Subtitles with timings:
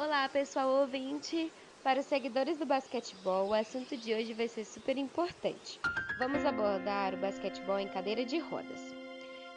[0.00, 1.52] Olá, pessoal ouvinte!
[1.82, 5.80] Para os seguidores do basquetebol, o assunto de hoje vai ser super importante.
[6.20, 8.80] Vamos abordar o basquetebol em cadeira de rodas.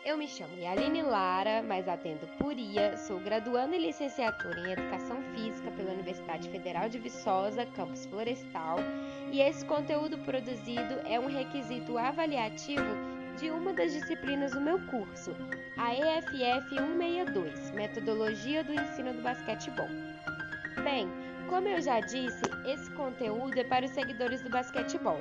[0.04, 5.22] Eu me chamo Yaline Lara, mas atendo por IA, sou graduanda em licenciatura em Educação
[5.36, 8.78] Física pela Universidade Federal de Viçosa, campus Florestal,
[9.32, 12.82] e esse conteúdo produzido é um requisito avaliativo
[13.40, 15.36] de uma das disciplinas do meu curso,
[15.78, 20.11] a EFF 162, Metodologia do Ensino do Basquetebol.
[20.84, 21.08] Bem,
[21.48, 25.20] como eu já disse, esse conteúdo é para os seguidores do basquetebol.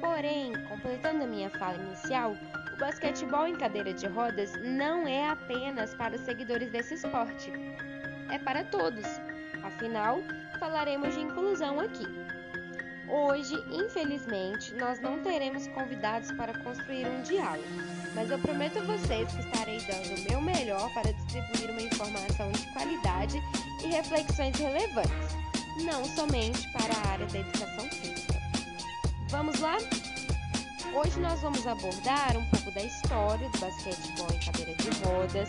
[0.00, 2.36] Porém, completando a minha fala inicial,
[2.74, 7.50] o basquetebol em cadeira de rodas não é apenas para os seguidores desse esporte,
[8.30, 9.06] é para todos.
[9.62, 10.20] Afinal,
[10.58, 12.06] falaremos de inclusão aqui.
[13.10, 17.66] Hoje, infelizmente, nós não teremos convidados para construir um diálogo,
[18.14, 22.52] mas eu prometo a vocês que estarei dando o meu melhor para distribuir uma informação
[22.52, 23.42] de qualidade
[23.82, 25.36] e reflexões relevantes,
[25.84, 28.34] não somente para a área da educação física.
[29.30, 29.78] Vamos lá?
[30.94, 35.48] Hoje nós vamos abordar um pouco da história do basquetebol em cadeira de rodas,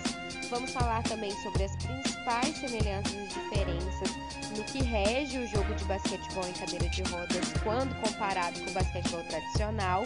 [0.49, 2.08] vamos falar também sobre as principais
[2.53, 4.09] semelhanças e diferenças
[4.57, 8.73] no que rege o jogo de basquetebol em cadeira de rodas quando comparado com o
[8.73, 10.03] basquetebol tradicional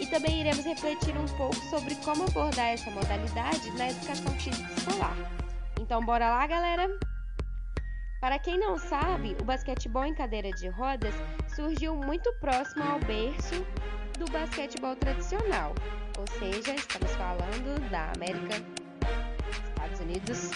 [0.00, 5.16] e também iremos refletir um pouco sobre como abordar essa modalidade na educação física escolar.
[5.80, 6.88] Então, bora lá, galera?
[8.20, 11.14] Para quem não sabe, o basquetebol em cadeira de rodas
[11.54, 13.64] surgiu muito próximo ao berço
[14.18, 15.74] do basquetebol tradicional,
[16.18, 18.56] ou seja, estamos falando da América,
[19.68, 20.50] Estados Unidos,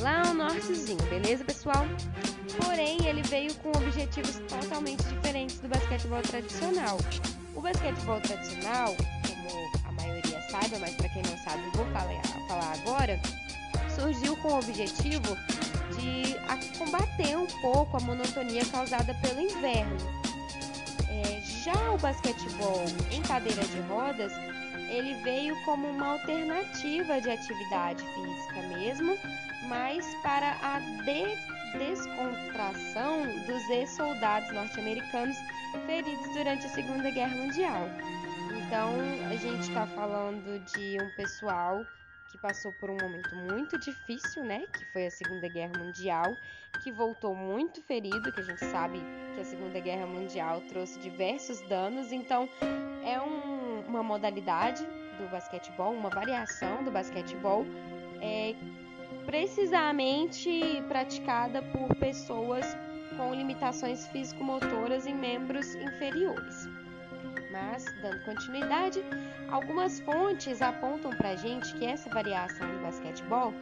[0.00, 1.84] lá no nortezinho, beleza, pessoal?
[2.64, 6.98] Porém, ele veio com objetivos totalmente diferentes do basquetebol tradicional.
[7.54, 12.72] O basquetebol tradicional, como a maioria sabe, mas para quem não sabe, vou falar, falar
[12.74, 13.20] agora,
[13.94, 15.36] surgiu com o objetivo
[15.98, 16.28] de
[16.78, 19.96] combater um pouco a monotonia causada pelo inverno.
[21.08, 24.32] É, já o basquetebol em cadeira de rodas,
[24.88, 29.18] ele veio como uma alternativa de atividade física mesmo,
[29.68, 35.36] mas para a de descontração dos ex-soldados norte-americanos
[35.86, 37.88] feridos durante a Segunda Guerra Mundial.
[38.66, 38.94] Então,
[39.30, 41.84] a gente está falando de um pessoal
[42.30, 44.64] que passou por um momento muito difícil, né?
[44.72, 46.34] Que foi a Segunda Guerra Mundial,
[46.82, 49.00] que voltou muito ferido, que a gente sabe
[49.34, 52.12] que a Segunda Guerra Mundial trouxe diversos danos.
[52.12, 52.48] Então,
[53.04, 54.84] é um, uma modalidade
[55.18, 57.66] do basquetebol, uma variação do basquetebol,
[58.20, 58.54] é,
[59.28, 62.64] precisamente praticada por pessoas
[63.14, 66.66] com limitações físico-motoras em membros inferiores.
[67.52, 69.04] Mas, dando continuidade,
[69.50, 73.52] algumas fontes apontam para a gente que essa variação do basquetebol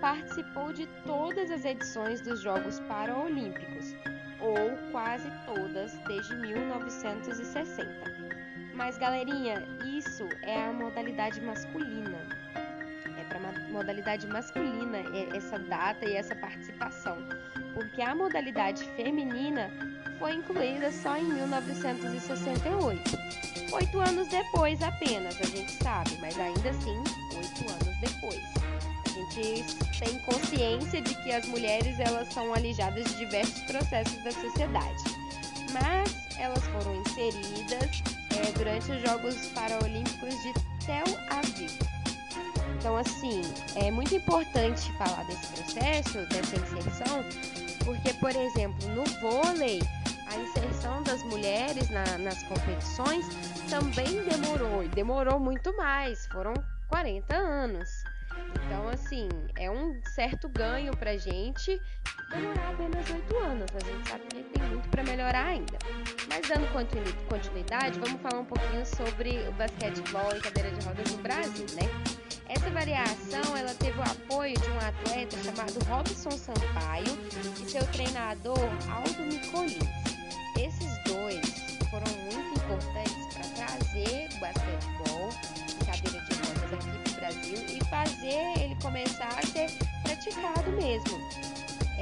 [0.00, 3.94] participou de todas as edições dos Jogos Paralímpicos,
[4.40, 7.86] ou quase todas desde 1960.
[8.74, 9.62] Mas, galerinha,
[9.96, 12.41] isso é a modalidade masculina
[13.72, 14.98] modalidade masculina
[15.34, 17.18] essa data e essa participação,
[17.74, 19.70] porque a modalidade feminina
[20.18, 23.18] foi incluída só em 1968.
[23.72, 26.96] Oito anos depois apenas, a gente sabe, mas ainda assim,
[27.36, 28.42] oito anos depois.
[29.06, 29.64] A gente
[29.98, 35.02] tem consciência de que as mulheres elas são alijadas de diversos processos da sociedade,
[35.72, 38.02] mas elas foram inseridas
[38.36, 40.52] é, durante os Jogos Paralímpicos de
[40.86, 41.91] Tel Aviv.
[42.82, 43.42] Então, assim,
[43.76, 47.24] é muito importante falar desse processo, dessa inserção,
[47.84, 49.80] porque, por exemplo, no vôlei,
[50.26, 53.24] a inserção das mulheres na, nas competições
[53.70, 56.54] também demorou, e demorou muito mais, foram
[56.88, 57.88] 40 anos.
[58.66, 61.80] Então, assim, é um certo ganho pra gente
[62.32, 63.66] demorar apenas 8 anos.
[63.74, 65.78] A gente sabe que tem muito para melhorar ainda.
[66.28, 66.66] Mas dando
[67.28, 71.88] continuidade, vamos falar um pouquinho sobre o basquetebol e cadeira de rodas no Brasil, né?
[72.48, 77.18] Essa variação ela teve o apoio de um atleta chamado Robson Sampaio
[77.62, 78.58] e seu treinador
[78.90, 79.78] Aldo Micolins.
[80.58, 81.40] Esses dois
[81.90, 85.30] foram muito importantes para trazer o basquetebol
[85.80, 89.70] em cadeira de rodas aqui para o Brasil e fazer ele começar a ser
[90.02, 91.41] praticado mesmo.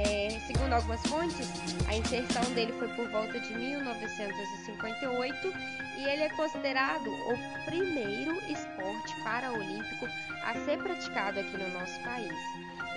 [0.03, 1.47] É, segundo algumas fontes,
[1.87, 5.53] a inserção dele foi por volta de 1958
[5.99, 10.07] e ele é considerado o primeiro esporte paraolímpico
[10.43, 12.33] a ser praticado aqui no nosso país.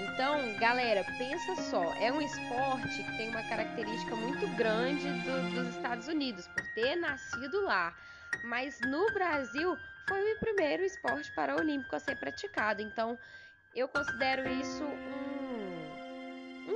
[0.01, 5.77] Então, galera, pensa só, é um esporte que tem uma característica muito grande do, dos
[5.77, 7.95] Estados Unidos, por ter nascido lá.
[8.45, 9.77] Mas no Brasil
[10.09, 12.81] foi o primeiro esporte paraolímpico a ser praticado.
[12.81, 13.19] Então,
[13.75, 15.24] eu considero isso um,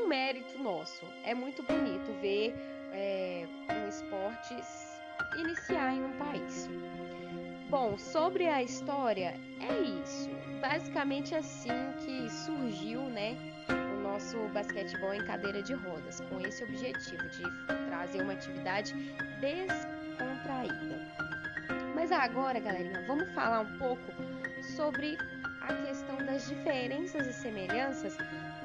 [0.08, 1.06] mérito nosso.
[1.22, 2.54] É muito bonito ver
[2.92, 4.56] é, um esporte
[5.36, 6.68] iniciar em um país.
[7.68, 10.30] Bom, sobre a história, é isso.
[10.60, 11.68] Basicamente assim
[11.98, 13.36] que surgiu, né,
[13.68, 17.42] o nosso basquetebol em cadeira de rodas, com esse objetivo de
[17.88, 18.94] trazer uma atividade
[19.40, 20.98] descontraída.
[21.94, 24.02] Mas agora, galerinha, vamos falar um pouco
[24.62, 25.18] sobre
[25.60, 28.16] a questão das diferenças e semelhanças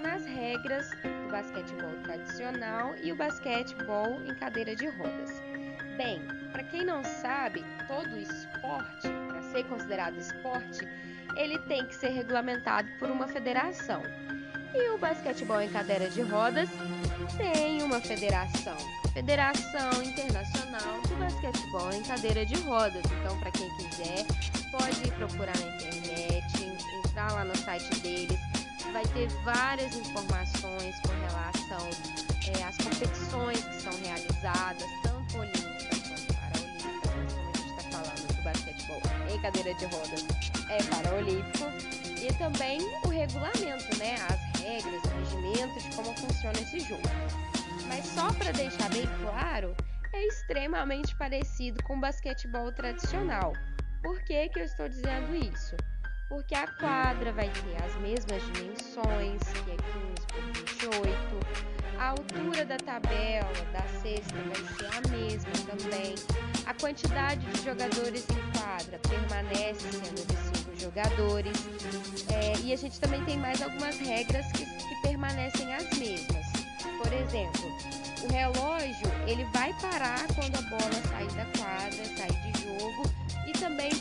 [0.02, 0.90] nas regras
[1.34, 5.42] basquetebol tradicional e o basquetebol em cadeira de rodas.
[5.98, 6.22] Bem,
[6.52, 10.88] para quem não sabe, todo esporte, para ser considerado esporte,
[11.36, 14.04] ele tem que ser regulamentado por uma federação.
[14.76, 16.70] E o basquetebol em cadeira de rodas
[17.36, 18.78] tem uma federação,
[19.12, 23.04] Federação Internacional de Basquetebol em Cadeira de Rodas.
[23.20, 24.26] Então, para quem quiser,
[24.72, 28.53] pode procurar na internet, entrar lá no site deles.
[28.94, 31.90] Vai ter várias informações com relação
[32.48, 38.28] é, às competições que são realizadas, tanto olímpicas quanto paraolímpicas, como a gente está falando
[38.28, 39.02] do basquetebol
[39.34, 40.26] em cadeira de rodas,
[40.70, 41.66] é paraolímpico.
[42.22, 44.16] E também o regulamento, né?
[44.30, 47.02] As regras, o regimento de como funciona esse jogo.
[47.88, 49.76] Mas só para deixar bem claro,
[50.14, 53.54] é extremamente parecido com o basquetebol tradicional.
[54.04, 55.76] Por que, que eu estou dizendo isso?
[56.30, 61.74] Porque a quadra vai ter as mesmas dimensões, que é 15 por 28.
[62.00, 66.16] A altura da tabela da cesta vai ser a mesma também.
[66.66, 71.58] A quantidade de jogadores em quadra permanece sendo de 5 jogadores.
[72.34, 76.46] É, e a gente também tem mais algumas regras que, que permanecem as mesmas.
[76.98, 77.72] Por exemplo,
[78.24, 83.04] o relógio ele vai parar quando a bola sair da quadra, sair de jogo
[83.48, 83.93] e também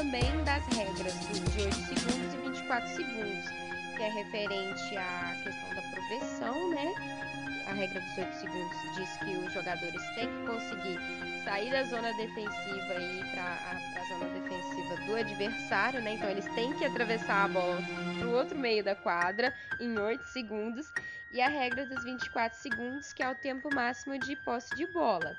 [0.00, 3.50] também das regras de 8 segundos e 24 segundos,
[3.94, 7.64] que é referente à questão da progressão, né?
[7.66, 10.98] A regra dos 8 segundos diz que os jogadores têm que conseguir
[11.44, 16.14] sair da zona defensiva e ir para a zona defensiva do adversário, né?
[16.14, 17.82] Então eles têm que atravessar a bola
[18.18, 20.90] para o outro meio da quadra em 8 segundos
[21.30, 25.36] e a regra dos 24 segundos, que é o tempo máximo de posse de bola.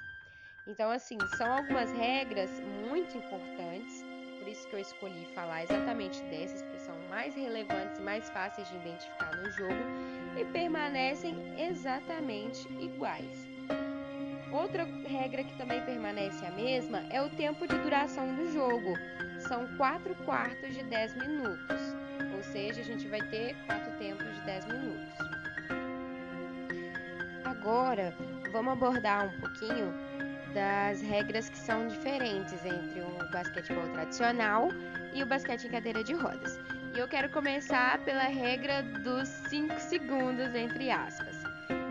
[0.68, 2.52] Então, assim, são algumas regras
[2.88, 4.11] muito importantes,
[4.42, 8.68] por isso que eu escolhi falar exatamente dessas, que são mais relevantes e mais fáceis
[8.70, 9.84] de identificar no jogo
[10.36, 13.48] e permanecem exatamente iguais.
[14.52, 18.96] Outra regra que também permanece a mesma é o tempo de duração do jogo.
[19.48, 21.80] São 4 quartos de 10 minutos,
[22.36, 25.32] ou seja, a gente vai ter 4 tempos de 10 minutos
[27.62, 28.12] agora
[28.52, 29.94] vamos abordar um pouquinho
[30.54, 34.70] das regras que são diferentes entre o basquetebol tradicional
[35.14, 36.60] e o basquete em cadeira de rodas.
[36.94, 41.36] E eu quero começar pela regra dos 5 segundos, entre aspas.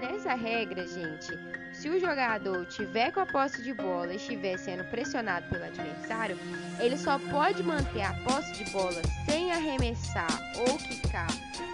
[0.01, 1.39] Nessa regra, gente,
[1.73, 6.39] se o jogador tiver com a posse de bola e estiver sendo pressionado pelo adversário,
[6.79, 10.29] ele só pode manter a posse de bola sem arremessar
[10.59, 11.29] ou quicar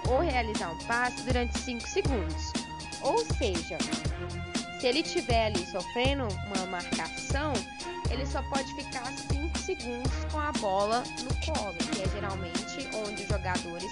[0.09, 2.53] ou realizar um passe durante 5 segundos.
[3.03, 3.79] Ou seja,
[4.81, 7.52] se ele estiver ali sofrendo uma marcação,
[8.11, 13.23] ele só pode ficar 5 segundos com a bola no colo, que é geralmente onde
[13.23, 13.90] os jogadores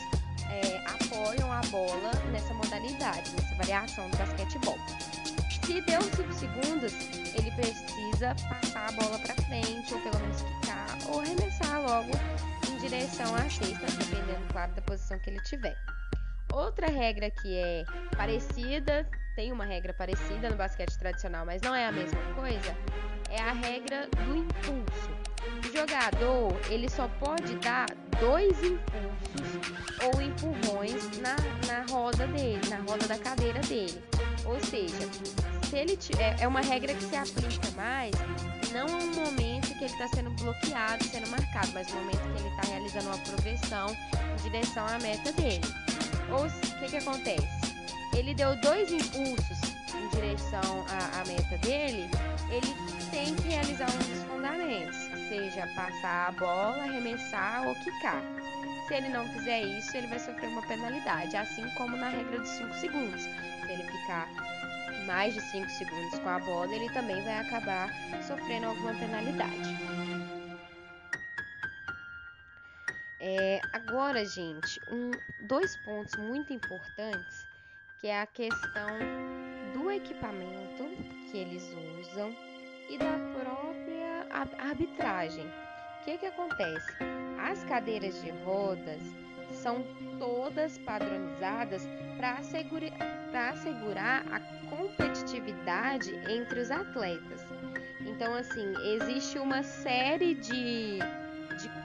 [0.51, 4.79] é, apoiam a bola nessa modalidade, nessa variação do basquetebol.
[5.65, 6.93] Se deu 5 segundos,
[7.35, 12.11] ele precisa passar a bola para frente, ou pelo menos ficar, ou arremessar logo
[12.69, 15.77] em direção à cesta, dependendo, claro, da posição que ele tiver.
[16.53, 17.85] Outra regra que é
[18.17, 22.77] parecida, tem uma regra parecida no basquete tradicional, mas não é a mesma coisa,
[23.31, 25.11] é a regra do impulso.
[25.59, 27.87] O jogador, ele só pode dar
[28.21, 29.61] dois impulsos
[30.05, 31.37] ou empurrões na,
[31.67, 34.03] na roda dele, na roda da cadeira dele.
[34.45, 35.09] Ou seja,
[35.69, 38.15] se ele é, é uma regra que se aplica mais
[38.75, 42.41] não é um momento que ele está sendo bloqueado, sendo marcado, mas no momento que
[42.41, 45.61] ele está realizando uma progressão em direção à meta dele.
[46.31, 47.49] Ou o que, que acontece?
[48.17, 49.59] Ele deu dois impulsos
[49.95, 52.09] em direção à, à meta dele,
[52.51, 52.75] ele
[53.11, 54.97] tem que realizar um dos fundamentos,
[55.29, 58.23] seja passar a bola, arremessar ou quicar.
[58.87, 62.51] Se ele não fizer isso, ele vai sofrer uma penalidade, assim como na regra dos
[62.51, 63.23] 5 segundos.
[63.23, 64.29] Se ele ficar
[65.07, 67.91] mais de 5 segundos com a bola, ele também vai acabar
[68.27, 69.77] sofrendo alguma penalidade.
[73.27, 75.11] É, agora, gente, um,
[75.47, 77.49] dois pontos muito importantes,
[77.99, 78.99] que é a questão
[79.73, 80.85] do equipamento
[81.31, 82.37] que eles usam
[82.91, 84.27] e da própria
[84.59, 85.47] arbitragem.
[85.47, 86.93] O que, que acontece?
[87.41, 89.01] As cadeiras de rodas
[89.53, 89.83] são
[90.19, 91.89] todas padronizadas
[92.19, 92.93] para assegurar,
[93.33, 97.41] assegurar a competitividade entre os atletas.
[98.01, 100.99] Então, assim, existe uma série de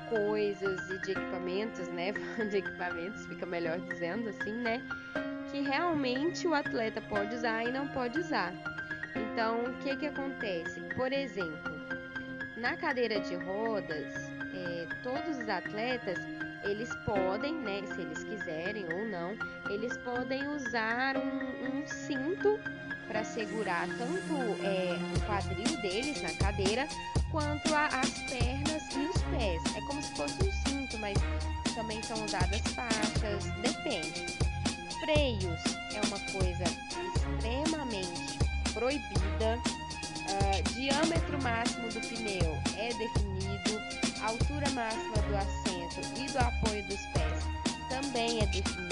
[0.10, 2.12] coisas e de equipamentos, né?
[2.50, 4.82] De equipamentos, fica melhor dizendo assim, né?
[5.52, 8.54] Que realmente o atleta pode usar e não pode usar.
[9.16, 10.82] Então, o que que acontece?
[10.96, 11.80] Por exemplo,
[12.58, 14.14] na cadeira de rodas,
[14.54, 16.20] é, todos os atletas
[16.64, 19.36] eles podem, né, se eles quiserem ou não,
[19.70, 22.60] eles podem usar um, um cinto
[23.10, 26.88] para segurar tanto é, o quadril deles na cadeira
[27.32, 29.62] quanto a, as pernas e os pés.
[29.76, 31.18] É como se fosse um cinto, mas
[31.74, 34.38] também são usadas faixas, depende.
[35.02, 35.60] Freios
[35.96, 36.64] é uma coisa
[37.26, 38.38] extremamente
[38.74, 39.60] proibida.
[40.30, 43.82] Uh, diâmetro máximo do pneu é definido,
[44.22, 48.89] altura máxima do assento e do apoio dos pés também é definido,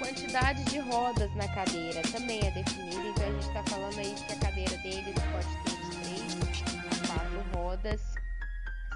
[0.00, 4.32] quantidade de rodas na cadeira também é definida, então a gente está falando aí que
[4.32, 8.14] a cadeira deles pode ter de 3 a 4 rodas,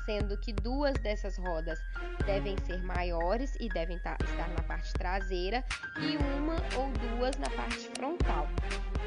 [0.06, 1.78] sendo que duas dessas rodas
[2.24, 5.62] devem ser maiores e devem tá, estar na parte traseira
[6.00, 8.48] e uma ou duas na parte frontal.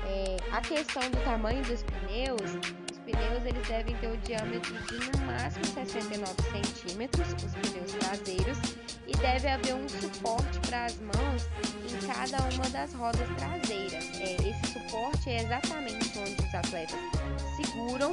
[0.06, 2.52] É, a questão do tamanho dos pneus,
[3.08, 8.58] pneus eles devem ter o diâmetro de no máximo 69 centímetros, os pneus traseiros,
[9.08, 11.48] e deve haver um suporte para as mãos
[11.86, 14.04] em cada uma das rodas traseiras.
[14.20, 17.00] É, esse suporte é exatamente onde os atletas
[17.56, 18.12] seguram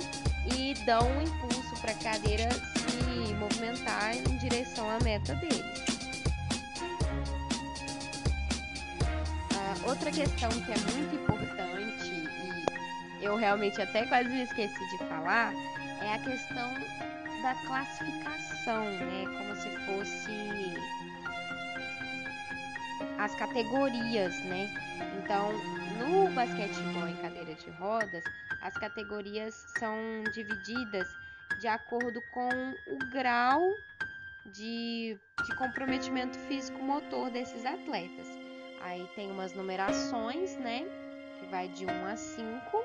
[0.56, 5.94] e dão um impulso para a cadeira se movimentar em direção à meta deles.
[9.86, 11.73] outra questão que é muito importante
[13.24, 15.52] eu realmente até quase esqueci de falar
[16.00, 16.74] é a questão
[17.42, 19.24] da classificação, né?
[19.26, 20.74] Como se fosse
[23.18, 24.68] as categorias, né?
[25.18, 25.52] Então,
[25.98, 28.22] no basquetebol em cadeira de rodas,
[28.60, 29.96] as categorias são
[30.32, 31.08] divididas
[31.58, 32.48] de acordo com
[32.88, 33.60] o grau
[34.46, 38.28] de, de comprometimento físico-motor desses atletas.
[38.82, 40.84] Aí tem umas numerações, né?
[41.38, 42.84] Que vai de 1 a 5.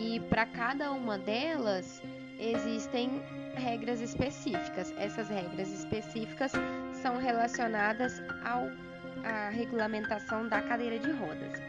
[0.00, 2.02] E para cada uma delas
[2.38, 3.22] existem
[3.54, 4.94] regras específicas.
[4.96, 6.52] Essas regras específicas
[7.02, 8.70] são relacionadas ao
[9.24, 11.60] à regulamentação da cadeira de rodas.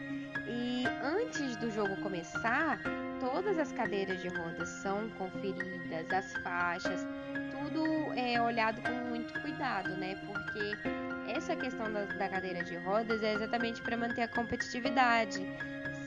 [0.47, 2.79] E antes do jogo começar,
[3.19, 7.05] todas as cadeiras de rodas são conferidas, as faixas,
[7.51, 7.85] tudo
[8.15, 10.15] é olhado com muito cuidado, né?
[10.25, 15.45] Porque essa questão da, da cadeira de rodas é exatamente para manter a competitividade.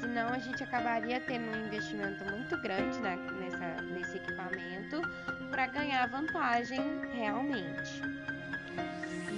[0.05, 5.01] Senão a gente acabaria tendo um investimento muito grande na, nessa, nesse equipamento
[5.51, 6.79] para ganhar vantagem
[7.15, 8.03] realmente.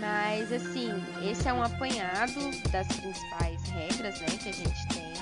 [0.01, 0.91] Mas assim,
[1.23, 5.15] esse é um apanhado das principais regras né, que a gente tem.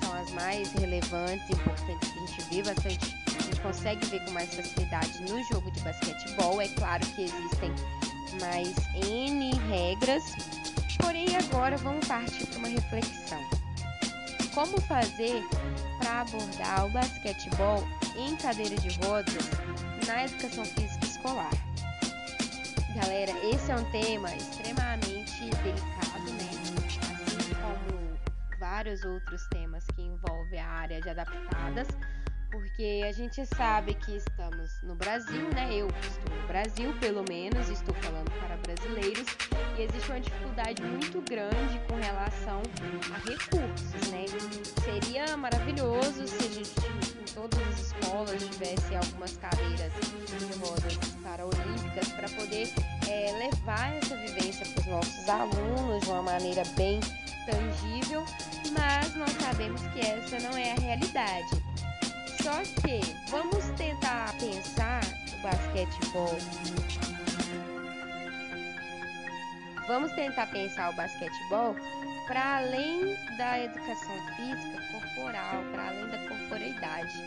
[0.00, 3.16] São as mais relevantes e importantes que a gente vê bastante.
[3.36, 6.62] A gente consegue ver com mais facilidade no jogo de basquetebol.
[6.62, 7.74] É claro que existem
[8.40, 10.22] mais N regras.
[11.00, 13.57] Porém, agora vamos partir para uma reflexão.
[14.54, 15.42] Como fazer
[15.98, 17.84] para abordar o basquetebol
[18.16, 19.34] em cadeira de rodas
[20.06, 21.50] na educação física escolar?
[22.94, 26.50] Galera, esse é um tema extremamente delicado, né?
[27.14, 28.18] Assim como
[28.58, 31.86] vários outros temas que envolvem a área de adaptadas
[32.50, 35.68] porque a gente sabe que estamos no Brasil, né?
[35.72, 39.26] Eu estou no Brasil, pelo menos, estou falando para brasileiros,
[39.78, 42.62] e existe uma dificuldade muito grande com relação
[43.12, 44.24] a recursos, né?
[44.84, 52.08] Seria maravilhoso se a gente em todas as escolas tivesse algumas cadeiras de rodas paraolímpicas
[52.12, 52.72] para poder
[53.08, 57.00] é, levar essa vivência para os nossos alunos de uma maneira bem
[57.46, 58.24] tangível,
[58.72, 61.67] mas nós sabemos que essa não é a realidade.
[62.42, 65.02] Só que vamos tentar pensar
[65.32, 66.38] o basquetebol.
[69.86, 71.74] Vamos tentar pensar o basquetebol
[72.26, 77.24] para além da educação física corporal, para além da corporeidade.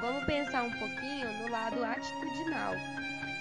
[0.00, 2.74] Vamos pensar um pouquinho no lado atitudinal.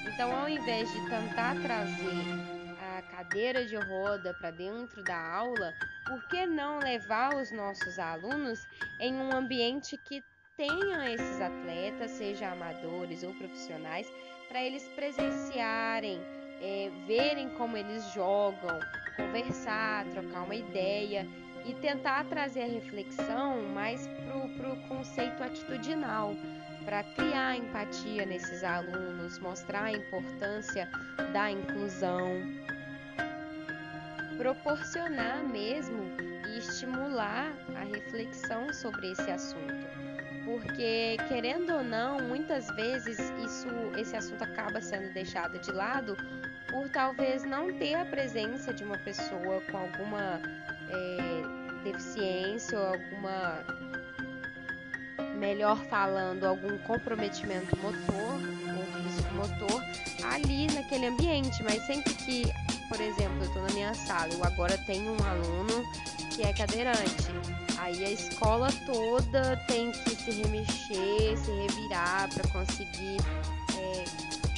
[0.05, 5.73] Então, ao invés de tentar trazer a cadeira de roda para dentro da aula,
[6.05, 8.59] por que não levar os nossos alunos
[8.99, 10.21] em um ambiente que
[10.57, 14.11] tenham esses atletas, seja amadores ou profissionais,
[14.49, 16.19] para eles presenciarem,
[16.59, 18.79] é, verem como eles jogam,
[19.15, 21.27] conversar, trocar uma ideia
[21.63, 24.07] e tentar trazer a reflexão mais
[24.57, 26.33] para o conceito atitudinal.
[26.85, 30.89] para criar empatia nesses alunos, mostrar a importância
[31.33, 32.29] da inclusão,
[34.37, 36.01] proporcionar mesmo
[36.47, 39.86] e estimular a reflexão sobre esse assunto.
[40.47, 46.15] Porque querendo ou não, muitas vezes isso esse assunto acaba sendo deixado de lado
[46.69, 50.41] por talvez não ter a presença de uma pessoa com alguma
[50.89, 53.65] é, deficiência ou alguma
[55.37, 58.39] melhor falando, algum comprometimento motor
[58.77, 59.81] ou físico motor
[60.31, 62.43] ali naquele ambiente, mas sempre que,
[62.87, 65.83] por exemplo, eu estou na minha sala, eu agora tenho um aluno
[66.37, 67.27] que é cadeirante.
[67.79, 73.17] Aí a escola toda tem que se remexer, se revirar para conseguir
[73.75, 74.03] é,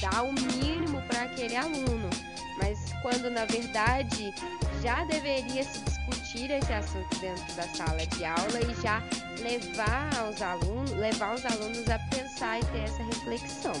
[0.00, 2.10] dar o mínimo para aquele aluno.
[2.58, 4.34] Mas quando na verdade
[4.82, 9.02] já deveria se discutir esse assunto dentro da sala de aula e já
[9.40, 13.72] levar os alunos, levar os alunos a pensar e ter essa reflexão.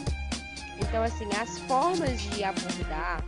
[0.78, 3.22] Então, assim, as formas de abordar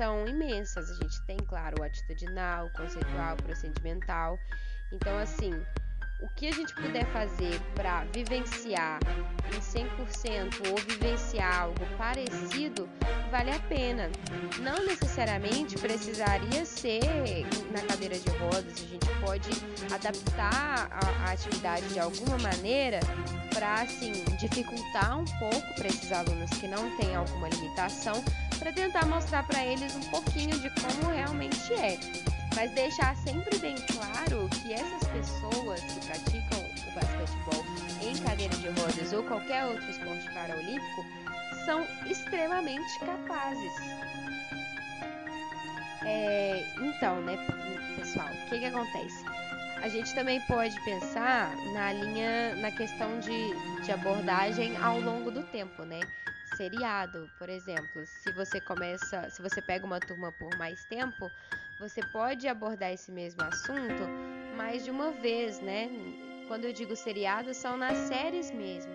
[0.00, 0.88] são imensas.
[0.88, 4.40] A gente tem, claro, o atitudinal, o conceitual, o procedimental.
[4.90, 5.66] Então, assim,
[6.22, 8.98] o que a gente puder fazer para vivenciar
[9.54, 12.88] em 100% ou vivenciar algo parecido,
[13.30, 14.10] vale a pena.
[14.60, 17.00] Não necessariamente precisaria ser
[17.72, 19.50] na cadeira de rodas, a gente pode
[19.92, 23.00] adaptar a, a atividade de alguma maneira
[23.52, 28.22] para assim dificultar um pouco para esses alunos que não têm alguma limitação,
[28.58, 31.98] para tentar mostrar para eles um pouquinho de como realmente é
[32.54, 37.64] mas deixar sempre bem claro que essas pessoas que praticam o basquetebol
[38.02, 41.06] em cadeira de rodas ou qualquer outro esporte paraolímpico
[41.64, 43.72] são extremamente capazes.
[46.04, 47.36] É, então, né,
[47.96, 49.24] pessoal, o que, que acontece?
[49.82, 55.42] A gente também pode pensar na linha, na questão de, de abordagem ao longo do
[55.44, 56.00] tempo, né?
[56.56, 61.30] Seriado, por exemplo, se você começa, se você pega uma turma por mais tempo,
[61.80, 64.04] você pode abordar esse mesmo assunto
[64.54, 65.88] mais de uma vez, né?
[66.46, 68.92] Quando eu digo seriado, são nas séries mesmo.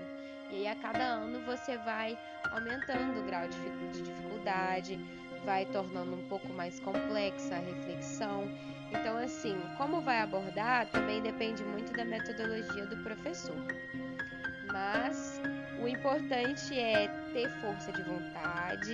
[0.52, 2.16] E aí a cada ano você vai
[2.52, 5.00] aumentando o grau de dificuldade,
[5.44, 8.44] vai tornando um pouco mais complexa a reflexão.
[8.92, 13.58] Então, assim, como vai abordar também depende muito da metodologia do professor.
[14.72, 15.42] Mas
[15.82, 18.94] o importante é ter força de vontade,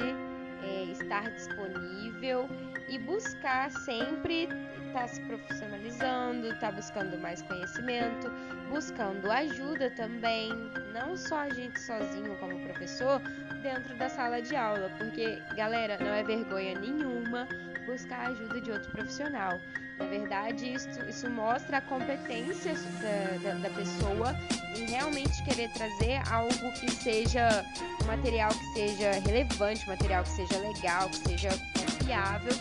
[0.64, 2.48] é, estar disponível
[2.88, 4.44] e buscar sempre
[4.88, 8.30] estar tá se profissionalizando, estar tá buscando mais conhecimento,
[8.70, 10.50] buscando ajuda também,
[10.94, 13.22] não só a gente sozinho como professor
[13.62, 17.48] dentro da sala de aula, porque galera, não é vergonha nenhuma
[17.86, 19.60] buscar a ajuda de outro profissional.
[20.02, 24.36] Na verdade, isso, isso mostra a competência da, da, da pessoa
[24.76, 27.64] em realmente querer trazer algo que seja
[28.02, 32.54] um material que seja relevante, um material que seja legal, que seja confiável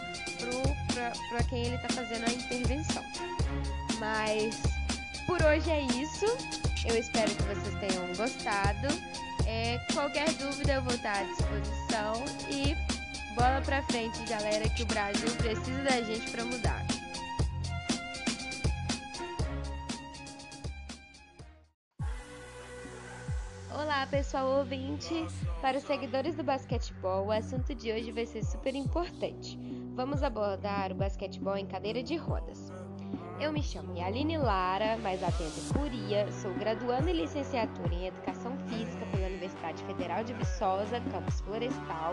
[1.31, 3.05] para quem ele está fazendo a intervenção.
[3.99, 4.61] Mas
[5.27, 6.27] por hoje é isso.
[6.85, 8.89] Eu espero que vocês tenham gostado.
[9.47, 12.77] É, qualquer dúvida eu vou estar à disposição e
[13.35, 16.80] bola pra frente, galera, que o Brasil precisa da gente para mudar.
[24.01, 25.27] Olá, pessoal ouvinte!
[25.61, 29.59] Para os seguidores do basquetebol, o assunto de hoje vai ser super importante.
[29.95, 32.73] Vamos abordar o basquetebol em cadeira de rodas.
[33.39, 39.05] Eu me chamo Yaline Lara, mais atenta Curia, sou graduanda em licenciatura em Educação Física
[39.13, 42.13] pela Universidade Federal de Viçosa, campus Florestal,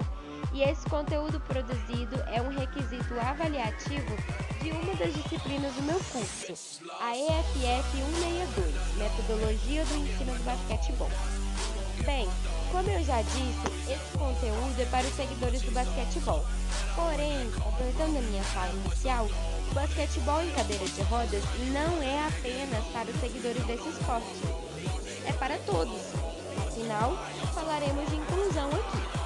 [0.54, 4.13] e esse conteúdo produzido é um requisito avaliativo
[4.62, 11.47] de uma das disciplinas do meu curso, a EFF 162, Metodologia do Ensino do Basquetebol.
[12.06, 12.28] Bem,
[12.72, 16.46] como eu já disse, esse conteúdo é para os seguidores do basquetebol.
[16.96, 22.84] Porém, completando a minha fala inicial, o basquetebol em cadeira de rodas não é apenas
[22.94, 24.28] para os seguidores desse esporte.
[25.26, 26.02] É para todos.
[26.68, 27.18] Afinal,
[27.54, 29.17] falaremos de inclusão aqui.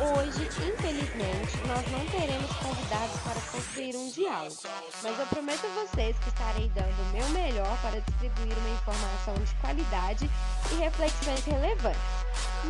[0.00, 4.56] Hoje, infelizmente, nós não teremos convidados para construir um diálogo,
[5.02, 9.34] mas eu prometo a vocês que estarei dando o meu melhor para distribuir uma informação
[9.34, 10.30] de qualidade
[10.72, 12.00] e reflexões relevantes,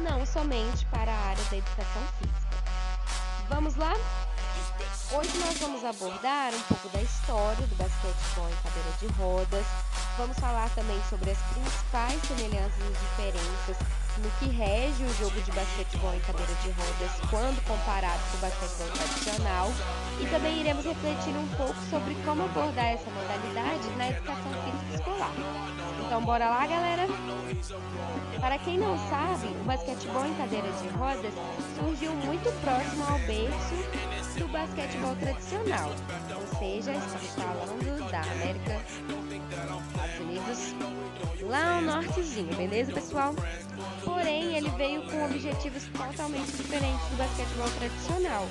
[0.02, 2.64] não somente para a área da educação física.
[3.48, 3.92] Vamos lá?
[5.12, 9.66] Hoje nós vamos abordar um pouco da história do basquetebol em cadeira de rodas.
[10.16, 15.52] Vamos falar também sobre as principais semelhanças e diferenças no que rege o jogo de
[15.52, 19.72] basquetebol em cadeira de rodas quando comparado com o basquetebol tradicional
[20.20, 25.32] e também iremos refletir um pouco sobre como abordar essa modalidade na educação física escolar.
[26.06, 27.06] Então bora lá, galera?
[28.40, 31.34] Para quem não sabe, o basquetebol em cadeira de rodas
[31.78, 35.90] surgiu muito próximo ao berço do basquetebol tradicional,
[36.34, 38.80] ou seja, estamos falando da América,
[39.92, 40.99] Estados Unidos,
[41.50, 43.34] lá no nortezinho, beleza, pessoal?
[44.04, 48.46] Porém, ele veio com objetivos totalmente diferentes do basquetebol tradicional.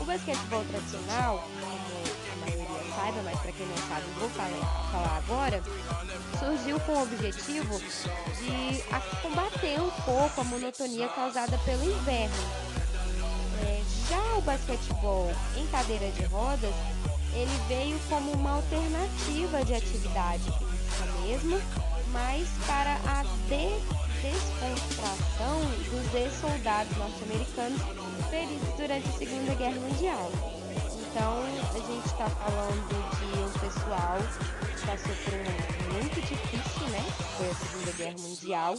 [0.00, 5.16] O basquetebol tradicional, como a maioria saiba, mas para quem não sabe, vou falar, falar
[5.16, 5.62] agora,
[6.38, 8.82] surgiu com o objetivo de
[9.22, 12.36] combater um pouco a monotonia causada pelo inverno.
[13.64, 16.74] É, já o basquetebol em cadeira de rodas,
[17.34, 20.44] ele veio como uma alternativa de atividade
[21.22, 21.60] mesmo,
[22.12, 27.80] mas para a de descontração dos ex-soldados norte-americanos
[28.30, 30.30] feridos durante a Segunda Guerra Mundial.
[31.10, 34.18] Então, a gente está falando de um pessoal
[34.86, 37.04] que um momento muito difícil, né?
[37.36, 38.74] Foi a Segunda Guerra Mundial,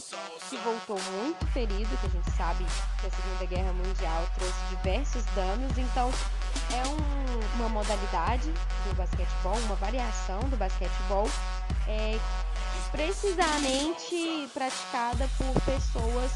[0.48, 2.64] que voltou muito ferido, que a gente sabe
[3.00, 5.76] que a Segunda Guerra Mundial trouxe diversos danos.
[5.76, 6.10] Então,
[6.72, 11.28] é um, uma modalidade do basquetebol, uma variação do basquetebol
[11.88, 12.18] é,
[12.90, 16.30] precisamente praticada por pessoas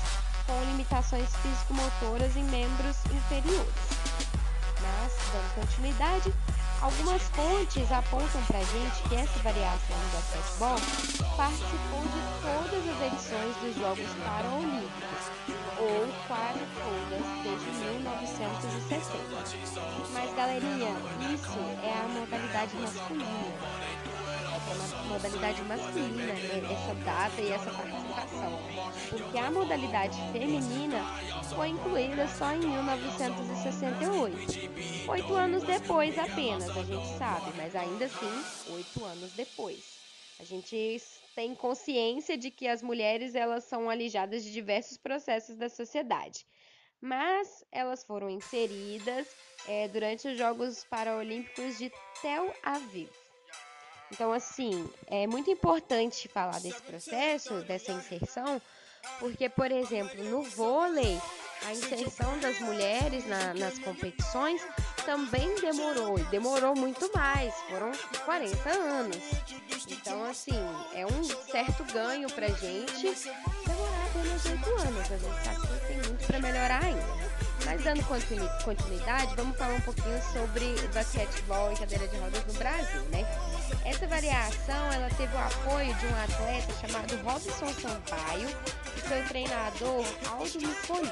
[0.47, 3.73] com limitações físico-motoras em membros inferiores.
[4.81, 6.33] Mas, dando continuidade,
[6.81, 10.77] algumas fontes apontam para gente que essa variação do basquetebol
[11.37, 15.31] participou de todas as edições dos Jogos Paralímpicos,
[15.79, 19.07] ou quase todas desde 1960.
[20.13, 20.93] Mas, galerinha,
[21.33, 23.92] isso é a modalidade masculina
[24.73, 28.59] uma modalidade masculina né, essa data e essa participação,
[29.11, 30.99] porque a modalidade feminina
[31.55, 38.45] foi incluída só em 1968, oito anos depois apenas, a gente sabe, mas ainda assim,
[38.73, 40.01] oito anos depois.
[40.41, 41.01] A gente
[41.37, 46.45] tem consciência de que as mulheres elas são alijadas de diversos processos da sociedade,
[47.01, 49.29] mas elas foram inseridas
[49.69, 53.22] é, durante os Jogos Paralímpicos de Tel Aviv.
[54.13, 58.61] Então, assim, é muito importante falar desse processo, dessa inserção,
[59.19, 61.19] porque, por exemplo, no vôlei,
[61.65, 64.61] a inserção das mulheres na, nas competições
[65.07, 67.91] também demorou, e demorou muito mais, foram
[68.27, 69.17] 40 anos.
[69.89, 70.61] Então, assim,
[70.95, 73.15] é um certo ganho pra gente
[73.67, 75.11] demorar apenas 8 anos.
[75.11, 77.52] A gente sabe que tem muito para melhorar ainda.
[77.65, 78.03] Mas dando
[78.65, 83.25] continuidade, vamos falar um pouquinho sobre basquetebol em cadeira de rodas no Brasil, né?
[83.85, 88.49] Essa variação, ela teve o apoio de um atleta chamado Robson Sampaio
[88.97, 91.09] e seu treinador Aldo Micoli.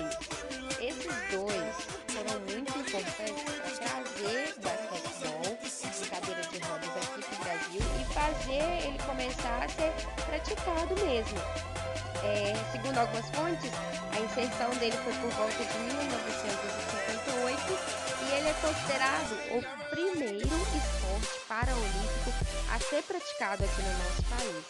[0.80, 1.74] Esses dois
[2.08, 5.58] foram muito importantes para trazer basquetebol
[5.96, 9.92] em cadeira de rodas aqui para o Brasil e fazer ele começar a ser
[10.26, 11.79] praticado mesmo.
[12.22, 13.72] É, segundo algumas fontes,
[14.12, 21.40] a inserção dele foi por volta de 1958 e ele é considerado o primeiro esporte
[21.48, 22.30] paraolímpico
[22.70, 24.62] a ser praticado aqui no nosso país.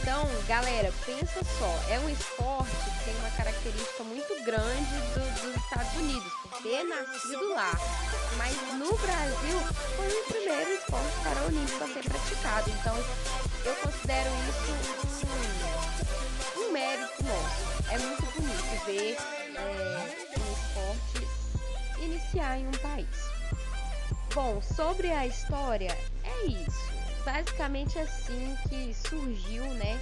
[0.00, 5.56] Então, galera, pensa só, é um esporte que tem uma característica muito grande do, dos
[5.64, 7.72] Estados Unidos, por ter nascido lá.
[8.36, 9.60] Mas no Brasil
[9.96, 12.70] foi o primeiro esporte paraolímpico a ser praticado.
[12.70, 12.96] Então,
[13.64, 14.76] eu considero isso um
[16.76, 17.90] mérito nosso.
[17.90, 19.16] É muito bonito ver
[19.56, 23.08] é, um esporte iniciar em um país.
[24.34, 26.92] Bom, sobre a história, é isso.
[27.24, 29.98] Basicamente assim que surgiu, né,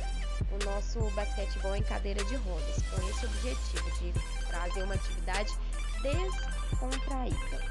[0.50, 4.12] o nosso basquetebol em cadeira de rodas, com esse objetivo de
[4.48, 5.56] trazer uma atividade
[6.02, 7.64] descontraída.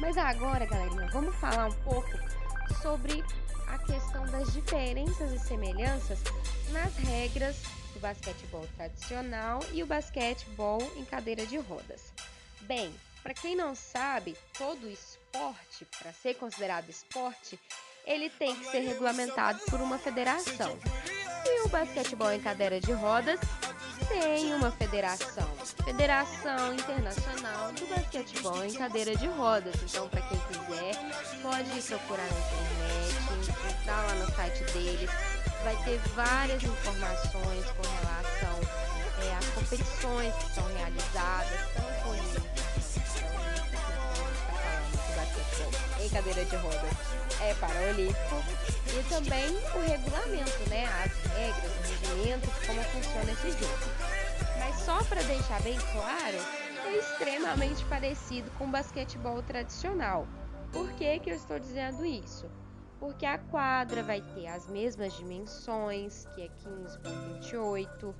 [0.00, 2.18] Mas agora, galerinha, vamos falar um pouco
[2.82, 3.24] sobre
[3.68, 6.18] a questão das diferenças e semelhanças
[6.72, 12.12] nas regras do basquetebol tradicional e o basquetebol em cadeira de rodas.
[12.60, 17.58] Bem, para quem não sabe, todo esporte, para ser considerado esporte,
[18.06, 20.78] ele tem que ser regulamentado por uma federação.
[21.44, 23.40] E o basquetebol em cadeira de rodas
[24.08, 25.48] tem uma federação,
[25.84, 29.74] Federação Internacional do Basquetebol em Cadeira de Rodas.
[29.82, 30.94] Então, para quem quiser,
[31.42, 35.10] pode procurar na internet, entrar lá no site deles.
[35.64, 38.60] Vai ter várias informações com relação
[39.22, 42.58] é, às competições que são realizadas, tanto olímpicas
[46.00, 48.36] em cadeira de rodas é paraolímpico
[48.86, 50.86] e também o regulamento, né?
[51.04, 53.78] As regras, o regimento, como funciona esse jogo.
[54.58, 56.36] Mas só para deixar bem claro,
[56.86, 60.26] é extremamente parecido com o basquetebol tradicional.
[60.72, 62.46] Por que, que eu estou dizendo isso?
[62.98, 68.14] Porque a quadra vai ter as mesmas dimensões, que é 15 por 28,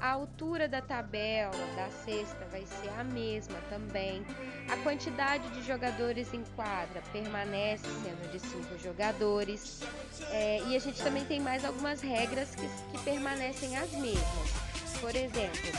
[0.00, 4.24] a altura da tabela da cesta vai ser a mesma também.
[4.70, 9.82] A quantidade de jogadores em quadra permanece sendo de 5 jogadores.
[10.30, 14.69] É, e a gente também tem mais algumas regras que, que permanecem as mesmas.
[15.00, 15.70] Por exemplo,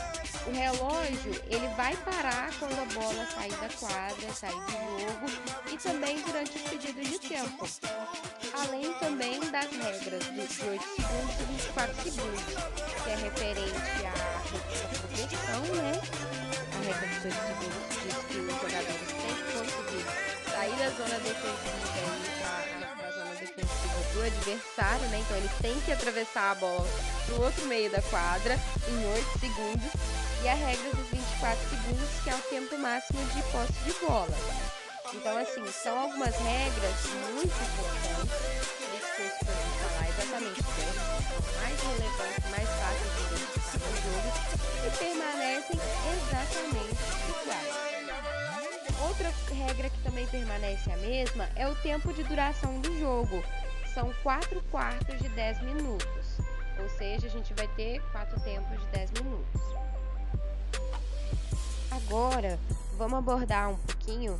[0.48, 5.28] o relógio ele vai parar quando a bola sair da quadra, sair do jogo
[5.72, 7.68] e também durante os pedidos de tempo.
[8.54, 12.44] Além também das regras de 8 segundos e 24 segundos,
[13.04, 14.14] que é referente à
[14.98, 15.92] proteção, né?
[16.74, 20.06] A regra dos 8 segundos diz que os jogadores têm que conseguir
[20.52, 22.01] sair da zona defensiva
[23.72, 25.20] defensiva do adversário, né?
[25.20, 26.88] Então eles têm que atravessar a bola
[27.26, 28.58] para o outro meio da quadra
[28.88, 29.92] em 8 segundos
[30.44, 34.38] e a regra dos 24 segundos, que é o tempo máximo de posse de bola.
[35.14, 36.96] Então, assim, são algumas regras
[37.34, 38.32] muito importantes,
[38.78, 39.32] por isso que eu
[39.90, 41.22] falar exatamente delas,
[41.60, 44.30] mais relevantes, mais fáceis de identificar no jogo
[44.88, 45.80] e permanecem
[46.14, 47.92] exatamente iguais.
[49.06, 53.44] Outra regra que também permanece a mesma é o tempo de duração do jogo.
[53.94, 56.38] São 4 quartos de 10 minutos,
[56.80, 59.62] ou seja, a gente vai ter 4 tempos de 10 minutos.
[61.92, 62.58] Agora,
[62.98, 64.40] vamos abordar um pouquinho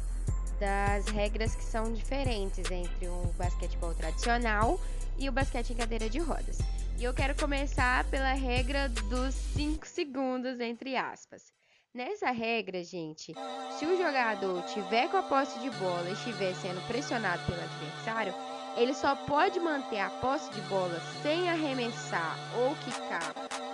[0.58, 4.80] das regras que são diferentes entre o basquetebol tradicional
[5.18, 6.60] e o basquete em cadeira de rodas.
[6.98, 11.52] E eu quero começar pela regra dos 5 segundos, entre aspas.
[11.94, 13.34] Nessa regra, gente,
[13.78, 18.34] se o jogador tiver com a posse de bola e estiver sendo pressionado pelo adversário,
[18.76, 23.34] ele só pode manter a posse de bola sem arremessar ou quicar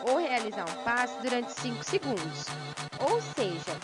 [0.10, 2.46] ou realizar um passe durante 5 segundos.
[3.00, 3.78] Ou seja,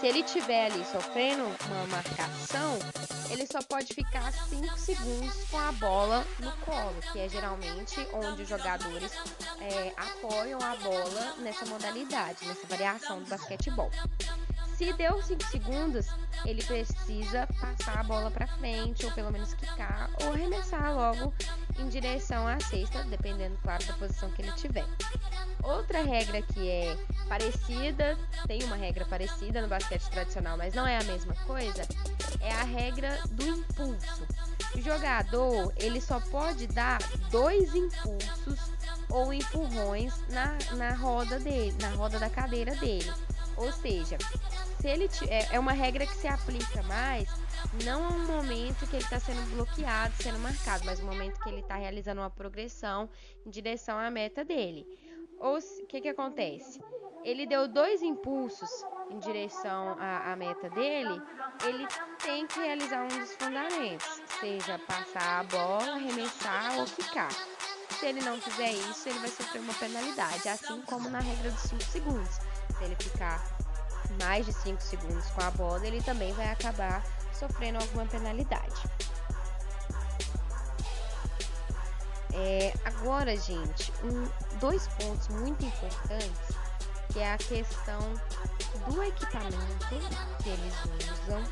[0.00, 2.78] se ele estiver ali sofrendo uma marcação,
[3.30, 8.42] ele só pode ficar 5 segundos com a bola no colo, que é geralmente onde
[8.42, 9.12] os jogadores
[9.60, 13.90] é, apoiam a bola nessa modalidade, nessa variação do basquetebol.
[14.80, 16.06] Se deu 5 segundos,
[16.46, 21.34] ele precisa passar a bola para frente, ou pelo menos quicar, ou arremessar logo
[21.78, 24.86] em direção à cesta, dependendo, claro, da posição que ele tiver.
[25.62, 26.96] Outra regra que é
[27.28, 28.16] parecida,
[28.46, 31.82] tem uma regra parecida no basquete tradicional, mas não é a mesma coisa,
[32.40, 34.26] é a regra do impulso.
[34.74, 38.72] O jogador, ele só pode dar dois impulsos
[39.10, 43.12] ou empurrões na, na roda dele, na roda da cadeira dele.
[43.60, 44.16] Ou seja,
[44.80, 47.28] se ele é, é uma regra que se aplica mais
[47.84, 51.60] não um momento que ele está sendo bloqueado, sendo marcado, mas um momento que ele
[51.60, 53.08] está realizando uma progressão
[53.44, 54.86] em direção à meta dele.
[55.38, 56.80] Ou o que, que acontece?
[57.22, 58.70] Ele deu dois impulsos
[59.10, 61.20] em direção à, à, meta dele,
[61.62, 61.86] ele
[62.22, 67.30] tem que realizar um dos fundamentos, seja passar a bola, arremessar ou ficar.
[67.90, 71.60] Se ele não fizer isso, ele vai sofrer uma penalidade, assim como na regra dos
[71.60, 72.38] 5 segundos.
[72.76, 73.44] Se ele ficar
[74.18, 78.82] mais de 5 segundos com a bola, ele também vai acabar sofrendo alguma penalidade.
[82.32, 84.28] É, agora, gente, um,
[84.58, 86.56] dois pontos muito importantes,
[87.12, 88.00] que é a questão
[88.88, 89.88] do equipamento
[90.42, 91.44] que eles usam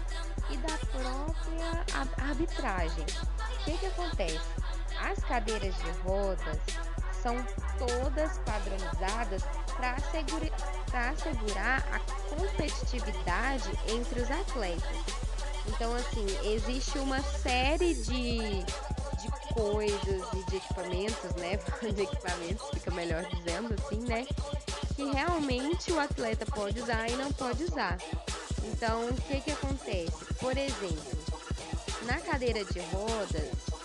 [0.50, 3.04] e da própria arbitragem.
[3.04, 4.40] O que, que acontece?
[5.00, 6.58] As cadeiras de rodas
[7.22, 7.36] são
[7.78, 9.42] todas padronizadas
[9.76, 11.98] para assegurar, assegurar a
[12.34, 15.28] competitividade entre os atletas.
[15.66, 21.58] Então, assim, existe uma série de, de coisas e de equipamentos, né?
[21.92, 24.26] de equipamentos, fica melhor dizendo assim, né?
[24.96, 27.98] Que realmente o atleta pode usar e não pode usar.
[28.64, 30.34] Então, o que que acontece?
[30.40, 31.18] Por exemplo,
[32.06, 33.77] na cadeira de rodas,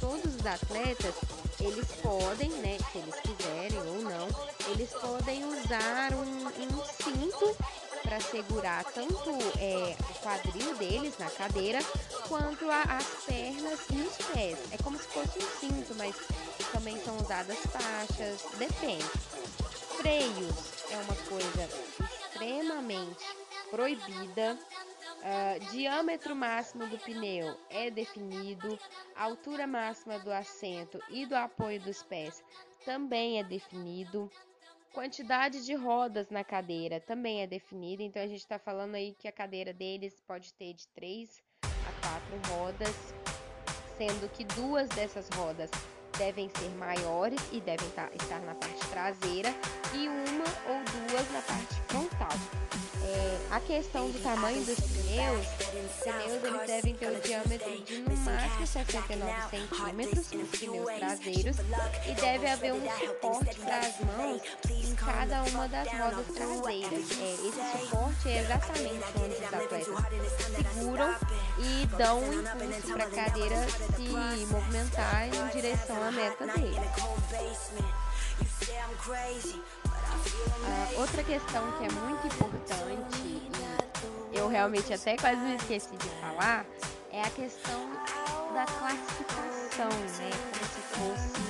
[0.00, 1.14] todos os atletas,
[1.60, 4.28] eles podem, né, se eles quiserem ou não,
[4.72, 7.56] eles podem usar um, um cinto
[8.02, 11.78] para segurar tanto é, o quadril deles na cadeira
[12.28, 14.58] quanto a, as pernas e os pés.
[14.72, 16.16] É como se fosse um cinto, mas
[16.72, 19.04] também são usadas faixas, depende.
[19.98, 20.54] Freios
[20.90, 21.68] é uma coisa
[22.00, 23.24] extremamente
[23.70, 24.58] proibida.
[25.20, 28.78] Uh, diâmetro máximo do pneu é definido,
[29.14, 32.42] altura máxima do assento e do apoio dos pés
[32.86, 34.30] também é definido.
[34.92, 39.28] Quantidade de rodas na cadeira também é definida, então a gente está falando aí que
[39.28, 43.14] a cadeira deles pode ter de 3 a 4 rodas,
[43.96, 45.70] sendo que duas dessas rodas
[46.18, 49.50] devem ser maiores e devem estar na parte traseira
[49.94, 52.79] e uma ou duas na parte frontal.
[53.12, 57.98] É, a questão do tamanho dos pneus, os pneus eles devem ter um diâmetro de
[58.02, 61.56] no máximo 69 centímetros, os pneus traseiros,
[62.08, 67.10] e deve haver um suporte para as mãos em cada uma das rodas traseiras.
[67.18, 69.86] É, esse suporte é exatamente onde os atletas
[70.74, 71.14] seguram
[71.58, 76.76] e dão um impulso para a cadeira se movimentar em direção à meta dele.
[80.62, 86.08] Uh, outra questão que é muito importante, e eu realmente até quase me esqueci de
[86.20, 86.64] falar,
[87.12, 87.90] é a questão
[88.54, 90.30] da classificação, né?
[90.52, 91.40] Como se fosse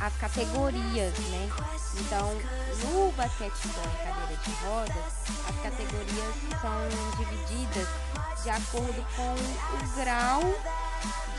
[0.00, 1.50] as categorias, né?
[2.00, 2.32] Então,
[2.84, 5.12] no basquetebol em cadeira de rodas,
[5.48, 7.88] as categorias são divididas
[8.42, 10.40] de acordo com o grau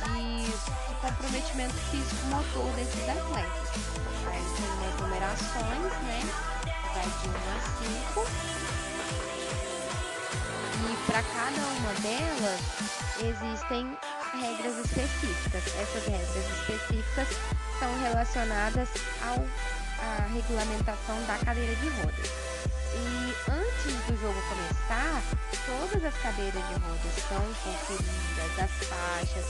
[0.04, 3.69] de, de comprometimento físico-motor desses atletas.
[4.28, 6.19] Aí tem umas numerações, né?
[6.93, 7.62] Vai de 1 a
[8.13, 8.28] 5.
[10.84, 12.62] E para cada uma delas
[13.19, 13.97] existem
[14.34, 15.63] regras específicas.
[15.80, 17.28] Essas regras específicas
[17.80, 18.89] são relacionadas
[19.21, 19.45] ao,
[20.04, 22.80] à regulamentação da cadeira de rodas.
[22.93, 25.21] E antes do jogo começar,
[25.65, 29.45] todas as cadeiras de rodas são conferidas, as faixas,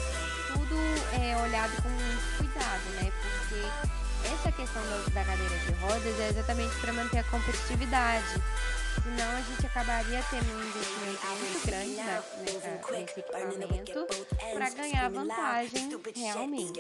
[0.47, 0.75] tudo
[1.19, 3.11] é olhado com muito cuidado, né?
[3.21, 4.81] Porque essa questão
[5.13, 8.41] da, cadeira de rodas é exatamente para manter a competitividade.
[9.03, 14.07] Senão a gente acabaria tendo um investimento muito grande nessa, nesse equipamento
[14.53, 16.79] para ganhar vantagem realmente.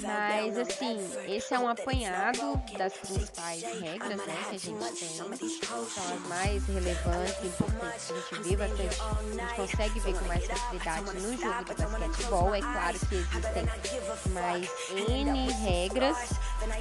[0.00, 5.16] Mas assim, esse é um apanhado das principais regras né, que a gente tem.
[5.16, 9.00] São as mais relevantes e importantes que a gente vê bastante.
[9.00, 12.54] A gente consegue ver com mais facilidade no jogo de basquetebol.
[12.54, 16.16] É claro que existem mais N regras.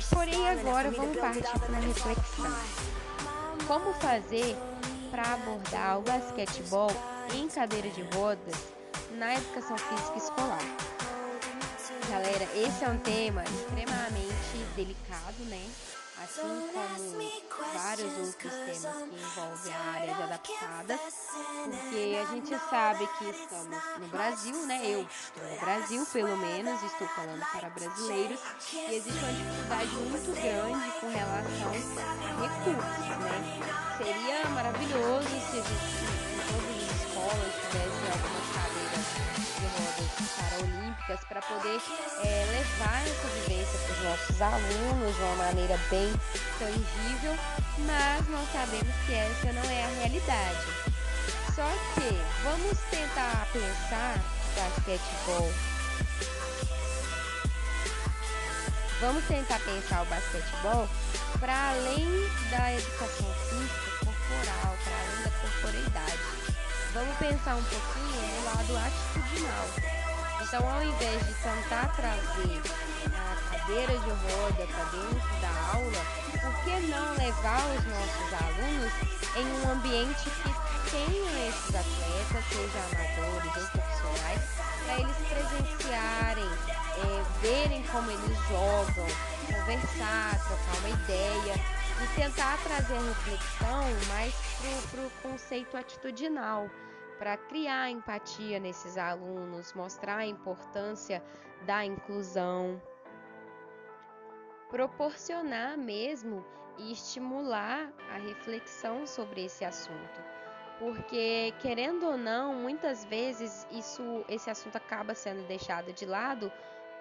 [0.09, 3.04] Porém, agora vamos partir para uma reflexão
[3.67, 4.55] como fazer
[5.09, 6.91] para abordar o basquetebol
[7.33, 8.55] em cadeira de rodas
[9.17, 10.59] na educação física escolar.
[12.09, 15.65] Galera, esse é um tema extremamente delicado, né?
[16.25, 17.15] Assim como
[17.73, 20.99] vários outros temas que envolvem áreas adaptadas,
[21.63, 24.81] porque a gente sabe que estamos no Brasil, né?
[24.83, 28.39] Eu estou no Brasil, pelo menos, estou falando para brasileiros,
[28.73, 33.37] e existe uma dificuldade muito grande com relação a recursos, né?
[33.97, 39.05] Seria maravilhoso se a gente, em todas as escolas, tivesse algumas cadeiras
[39.55, 41.79] de rodas para olímpicas para poder
[42.23, 43.64] é, levar essa vivência
[44.15, 46.09] nossos alunos de uma maneira bem
[46.57, 47.35] tangível,
[47.79, 50.65] mas nós sabemos que essa não é a realidade.
[51.53, 54.23] Só que vamos tentar pensar
[54.55, 55.51] basquetebol.
[59.01, 60.87] Vamos tentar pensar o basquetebol
[61.37, 62.07] para além
[62.51, 66.19] da educação física corporal, para além da corporeidade.
[66.93, 69.94] Vamos pensar um pouquinho no lado atitudinal.
[70.55, 72.61] Então, ao invés de tentar trazer
[73.13, 78.93] a cadeira de roda para dentro da aula, por que não levar os nossos alunos
[79.35, 84.41] em um ambiente que tenha esses atletas, seja amadores ou profissionais,
[84.85, 86.49] para eles presenciarem,
[87.03, 89.07] é, verem como eles jogam,
[89.47, 91.55] conversar, trocar uma ideia
[92.01, 94.33] e tentar trazer reflexão mais
[94.89, 96.69] para o conceito atitudinal
[97.17, 101.23] para criar empatia nesses alunos, mostrar a importância
[101.65, 102.81] da inclusão,
[104.69, 106.45] proporcionar mesmo
[106.77, 110.21] e estimular a reflexão sobre esse assunto.
[110.77, 116.51] Porque querendo ou não, muitas vezes isso esse assunto acaba sendo deixado de lado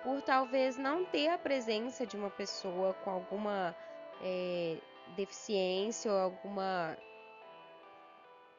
[0.04, 3.74] por talvez não ter a presença de uma pessoa com alguma
[4.20, 4.78] é,
[5.16, 6.96] deficiência ou alguma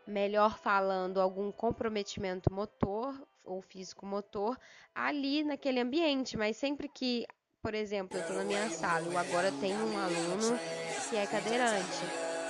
[0.07, 4.57] melhor falando, algum comprometimento motor ou físico-motor
[4.93, 7.25] ali naquele ambiente, mas sempre que,
[7.61, 10.59] por exemplo, eu estou na minha sala e agora tenho um aluno
[11.09, 12.03] que é cadeirante,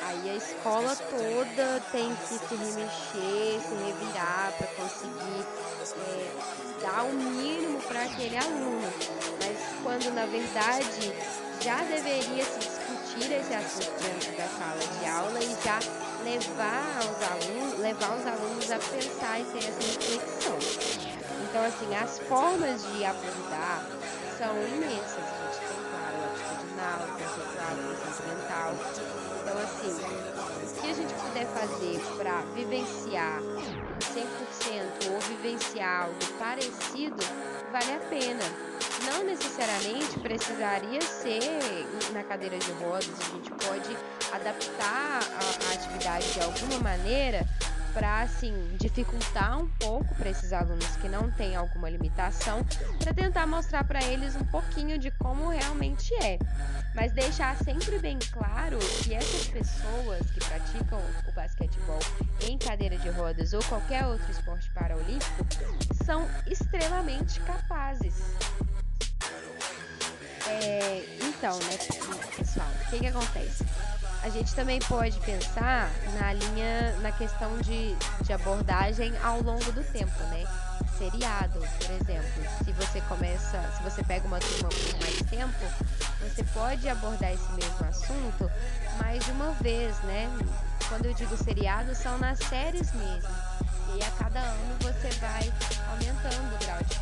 [0.03, 5.65] aí a escola toda tem que se remexer, se revirar para conseguir
[6.07, 8.87] é, dar o mínimo para aquele aluno,
[9.39, 11.13] mas quando na verdade
[11.61, 17.21] já deveria se discutir esse assunto dentro da sala de aula e já levar os
[17.21, 20.57] alunos, levar os alunos a pensar e ter essa reflexão.
[21.47, 23.85] Então, assim, as formas de abordar
[24.35, 25.23] são imensas.
[25.23, 28.73] A gente tem, claro, o atitudinal, conceitual, o sentimental.
[29.41, 29.93] Então, assim,
[30.63, 33.39] o que a gente puder fazer para vivenciar
[33.99, 37.23] 100% ou vivenciar algo parecido,
[37.75, 38.43] vale a pena.
[39.03, 41.41] Não necessariamente precisaria ser
[42.13, 43.97] na cadeira de rodas, a gente pode
[44.31, 47.45] adaptar a, a atividade de alguma maneira
[47.95, 52.63] para assim dificultar um pouco para esses alunos que não têm alguma limitação,
[52.99, 56.37] para tentar mostrar para eles um pouquinho de como realmente é.
[56.93, 61.99] Mas deixar sempre bem claro que essas pessoas que praticam o basquetebol
[62.41, 65.45] em cadeira de rodas ou qualquer outro esporte paraolímpico
[66.05, 68.13] são extremamente capazes.
[70.47, 71.77] É, então, né,
[72.37, 73.63] pessoal, o que, que acontece?
[74.25, 75.87] A gente também pode pensar
[76.19, 80.43] na linha, na questão de, de abordagem ao longo do tempo, né?
[80.97, 82.43] Seriado, por exemplo.
[82.63, 85.53] Se você começa, se você pega uma turma por mais tempo,
[86.19, 88.51] você pode abordar esse mesmo assunto
[88.99, 90.27] mais de uma vez, né?
[90.89, 93.29] Quando eu digo seriado, são nas séries mesmo.
[93.95, 95.53] E a cada ano você vai
[95.91, 96.95] aumentando o grau de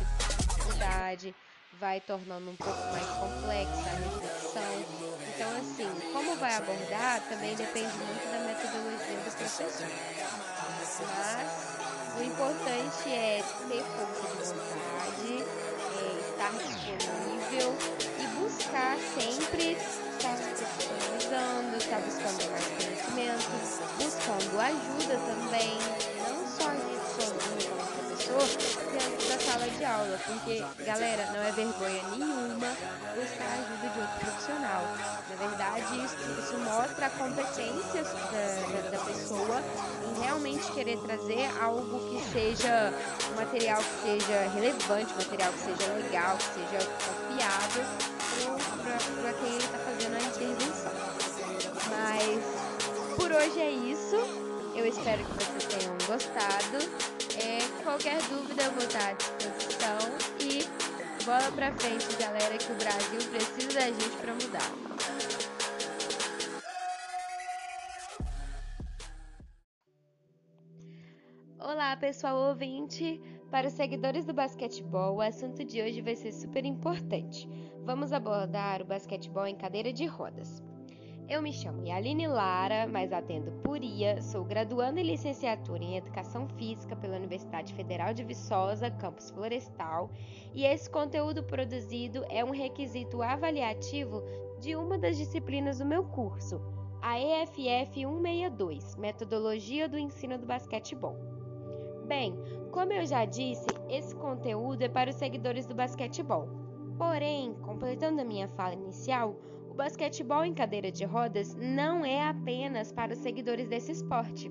[0.44, 1.34] dificuldade,
[1.84, 4.84] vai tornando um pouco mais complexa a reflexão.
[5.28, 9.68] Então, assim, como vai abordar também depende muito da metodologia do professor.
[11.18, 15.44] Mas o importante é ter força de vontade,
[16.00, 17.76] é estar disponível
[18.18, 23.50] e buscar sempre estar se profissionalizando, estar buscando mais conhecimento,
[23.98, 25.78] buscando ajuda também,
[26.30, 28.83] não só a gente sozinho como professor,
[29.34, 32.68] da sala de aula, porque, galera, não é vergonha nenhuma
[33.16, 34.82] buscar a ajuda de outro profissional.
[35.28, 39.60] Na verdade, isso, isso mostra a competência da, da, pessoa
[40.08, 42.92] em realmente querer trazer algo que seja
[43.32, 47.84] um material que seja relevante, um material que seja legal, que seja confiável
[49.20, 50.92] para quem está fazendo a intervenção.
[51.90, 54.16] Mas por hoje é isso.
[54.76, 57.13] Eu espero que vocês tenham gostado.
[57.84, 59.98] Qualquer dúvida estar à disposição
[60.40, 60.64] e
[61.26, 64.70] bola pra frente, galera, que o Brasil precisa da gente para mudar.
[71.58, 73.20] Olá, pessoal ouvinte!
[73.50, 77.46] Para os seguidores do basquetebol, o assunto de hoje vai ser super importante.
[77.84, 80.62] Vamos abordar o basquetebol em cadeira de rodas.
[81.26, 86.46] Eu me chamo Yaline Lara, mas atendo por IA, sou graduanda em licenciatura em Educação
[86.46, 90.10] Física pela Universidade Federal de Viçosa, campus Florestal,
[90.52, 94.22] e esse conteúdo produzido é um requisito avaliativo
[94.60, 96.60] de uma das disciplinas do meu curso,
[97.00, 101.16] a EFF 162, Metodologia do Ensino do Basquetebol.
[102.06, 102.34] Bem,
[102.70, 106.48] como eu já disse, esse conteúdo é para os seguidores do basquetebol.
[106.98, 109.34] Porém, completando a minha fala inicial,
[109.74, 114.48] o basquetebol em cadeira de rodas não é apenas para os seguidores desse esporte,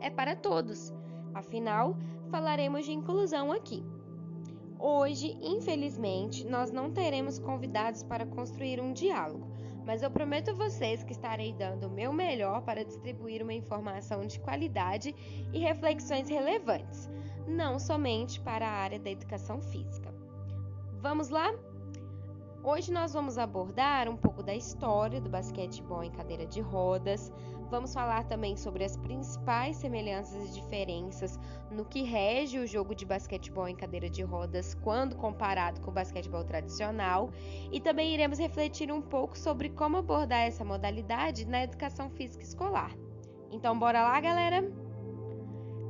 [0.00, 0.90] é para todos.
[1.34, 1.94] Afinal,
[2.30, 3.84] falaremos de inclusão aqui.
[4.78, 9.46] Hoje, infelizmente, nós não teremos convidados para construir um diálogo,
[9.84, 14.26] mas eu prometo a vocês que estarei dando o meu melhor para distribuir uma informação
[14.26, 15.14] de qualidade
[15.52, 17.06] e reflexões relevantes,
[17.46, 20.10] não somente para a área da educação física.
[21.02, 21.52] Vamos lá?
[22.70, 27.32] Hoje nós vamos abordar um pouco da história do basquetebol em cadeira de rodas.
[27.70, 31.40] Vamos falar também sobre as principais semelhanças e diferenças
[31.70, 35.94] no que rege o jogo de basquetebol em cadeira de rodas quando comparado com o
[35.94, 37.30] basquetebol tradicional.
[37.72, 42.94] E também iremos refletir um pouco sobre como abordar essa modalidade na educação física escolar.
[43.50, 44.70] Então, bora lá, galera?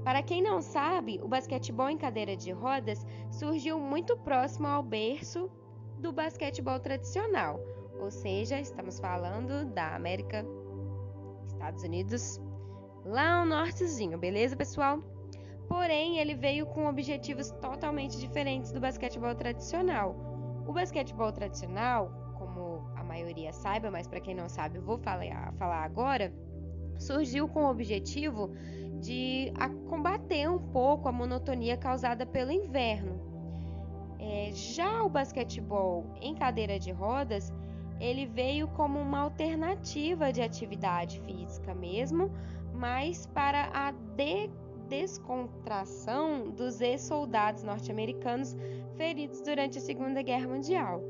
[0.04, 5.50] Para quem não sabe, o basquetebol em cadeira de rodas surgiu muito próximo ao berço
[5.98, 7.60] do basquetebol tradicional,
[8.00, 10.44] ou seja, estamos falando da América,
[11.46, 12.40] Estados Unidos,
[13.04, 15.02] lá no nortezinho, beleza, pessoal?
[15.68, 20.16] Porém, ele veio com objetivos totalmente diferentes do basquetebol tradicional.
[20.66, 25.52] O basquetebol tradicional, como a maioria saiba, mas para quem não sabe, eu vou falar,
[25.54, 26.32] falar agora,
[26.98, 28.50] surgiu com o objetivo
[29.00, 29.52] de
[29.88, 33.27] combater um pouco a monotonia causada pelo inverno.
[34.30, 37.50] É, já o basquetebol em cadeira de rodas,
[37.98, 42.30] ele veio como uma alternativa de atividade física mesmo,
[42.74, 44.50] mas para a de
[44.86, 48.54] descontração dos ex-soldados norte-americanos
[48.96, 51.02] feridos durante a Segunda Guerra Mundial.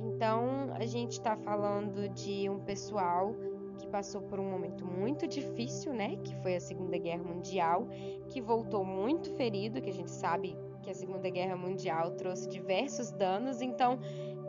[0.00, 3.34] Então, a gente está falando de um pessoal
[3.78, 6.16] que passou por um momento muito difícil, né?
[6.16, 7.86] Que foi a Segunda Guerra Mundial,
[8.28, 10.56] que voltou muito ferido, que a gente sabe
[10.86, 13.98] que a Segunda Guerra Mundial trouxe diversos danos, então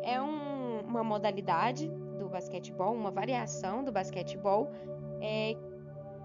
[0.03, 4.69] é um, uma modalidade do basquetebol, uma variação do basquetebol,
[5.19, 5.55] é,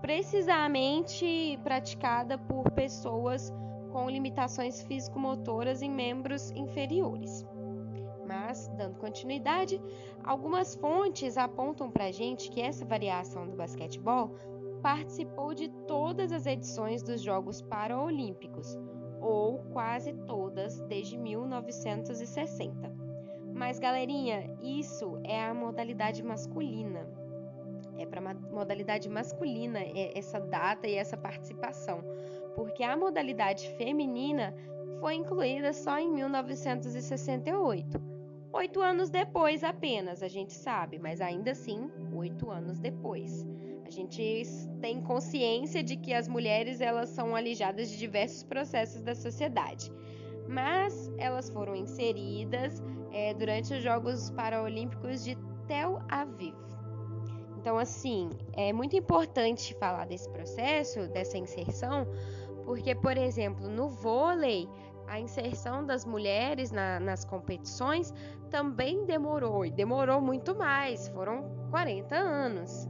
[0.03, 3.51] precisamente praticada por pessoas
[3.91, 7.47] com limitações físico-motoras em membros inferiores.
[8.27, 9.81] Mas, dando continuidade,
[10.23, 14.35] algumas fontes apontam para a gente que essa variação do basquetebol
[14.83, 18.77] participou de todas as edições dos Jogos Paralímpicos,
[19.23, 22.93] ou quase todas desde 1960.
[23.55, 27.07] Mas, galerinha, isso é a modalidade masculina.
[27.97, 29.79] É para modalidade masculina
[30.15, 32.03] essa data e essa participação,
[32.57, 34.55] porque a modalidade feminina
[34.99, 38.01] foi incluída só em 1968.
[38.55, 43.47] Oito anos depois apenas, a gente sabe, mas ainda assim, oito anos depois.
[43.85, 44.43] A gente
[44.81, 49.93] tem consciência de que as mulheres elas são alijadas de diversos processos da sociedade,
[50.49, 56.55] mas elas foram inseridas é, durante os Jogos Paralímpicos de Tel Aviv.
[57.59, 62.07] Então, assim, é muito importante falar desse processo, dessa inserção,
[62.65, 64.69] porque, por exemplo, no vôlei,
[65.07, 68.13] a inserção das mulheres na, nas competições
[68.51, 72.89] também demorou, e demorou muito mais, foram 40 anos.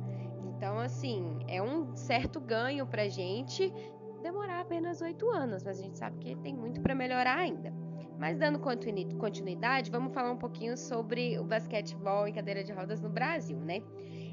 [0.62, 3.74] Então, assim, é um certo ganho para gente
[4.22, 7.74] demorar apenas oito anos, mas a gente sabe que tem muito para melhorar ainda.
[8.16, 13.08] Mas dando continuidade, vamos falar um pouquinho sobre o basquetebol em cadeira de rodas no
[13.10, 13.82] Brasil, né?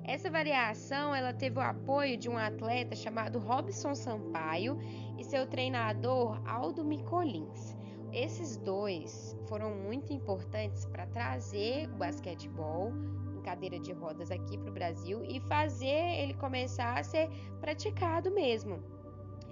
[0.03, 4.77] Essa variação ela teve o apoio de um atleta chamado Robson Sampaio
[5.17, 7.75] e seu treinador Aldo Micolins.
[8.13, 12.93] Esses dois foram muito importantes para trazer o basquetebol
[13.39, 17.29] em cadeira de rodas aqui para o Brasil e fazer ele começar a ser
[17.59, 18.83] praticado mesmo.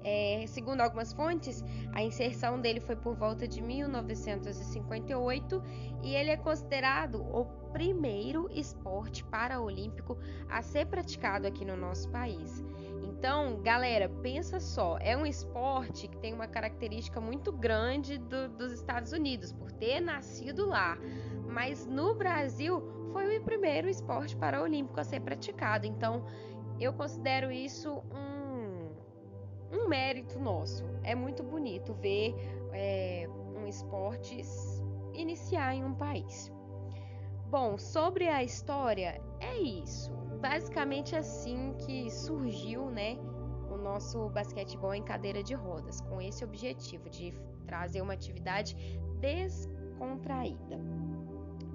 [0.03, 1.63] É, segundo algumas fontes,
[1.93, 5.63] a inserção dele foi por volta de 1958
[6.03, 10.17] e ele é considerado o primeiro esporte paraolímpico
[10.49, 12.63] a ser praticado aqui no nosso país.
[13.03, 18.71] Então, galera, pensa só, é um esporte que tem uma característica muito grande do, dos
[18.71, 20.97] Estados Unidos por ter nascido lá,
[21.47, 25.87] mas no Brasil foi o primeiro esporte paraolímpico a ser praticado.
[25.87, 26.23] Então,
[26.79, 28.27] eu considero isso um
[29.71, 30.85] um mérito nosso.
[31.03, 32.35] É muito bonito ver
[32.71, 34.39] é, um esporte
[35.13, 36.51] iniciar em um país.
[37.49, 40.11] Bom, sobre a história, é isso.
[40.39, 43.17] Basicamente assim que surgiu, né,
[43.71, 47.33] o nosso basquetebol em cadeira de rodas, com esse objetivo de
[47.65, 48.75] trazer uma atividade
[49.19, 51.06] descontraída.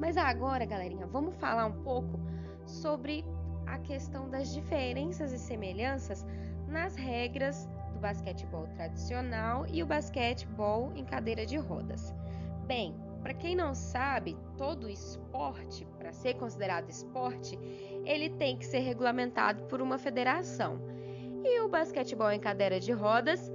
[0.03, 2.19] Mas agora, galerinha, vamos falar um pouco
[2.67, 3.25] sobre
[3.65, 6.27] a questão das diferenças e semelhanças
[6.67, 7.69] nas regras
[8.01, 12.13] basquetebol tradicional e o basquetebol em cadeira de rodas.
[12.67, 17.57] Bem, para quem não sabe, todo esporte, para ser considerado esporte,
[18.05, 20.81] ele tem que ser regulamentado por uma federação.
[21.45, 23.53] E o basquetebol em cadeira de rodas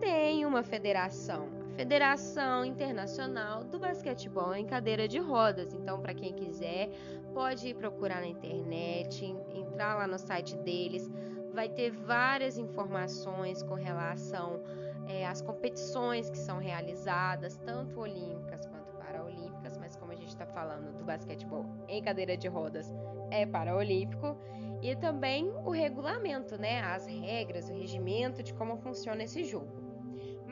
[0.00, 5.72] tem uma federação, Federação Internacional do Basquetebol em Cadeira de Rodas.
[5.72, 6.90] Então, para quem quiser,
[7.32, 11.10] pode ir procurar na internet, entrar lá no site deles
[11.54, 14.60] vai ter várias informações com relação
[15.06, 20.46] é, às competições que são realizadas, tanto olímpicas quanto paraolímpicas, mas como a gente está
[20.46, 22.92] falando do basquetebol em cadeira de rodas,
[23.30, 24.36] é paraolímpico,
[24.82, 29.83] e também o regulamento, né, as regras, o regimento de como funciona esse jogo.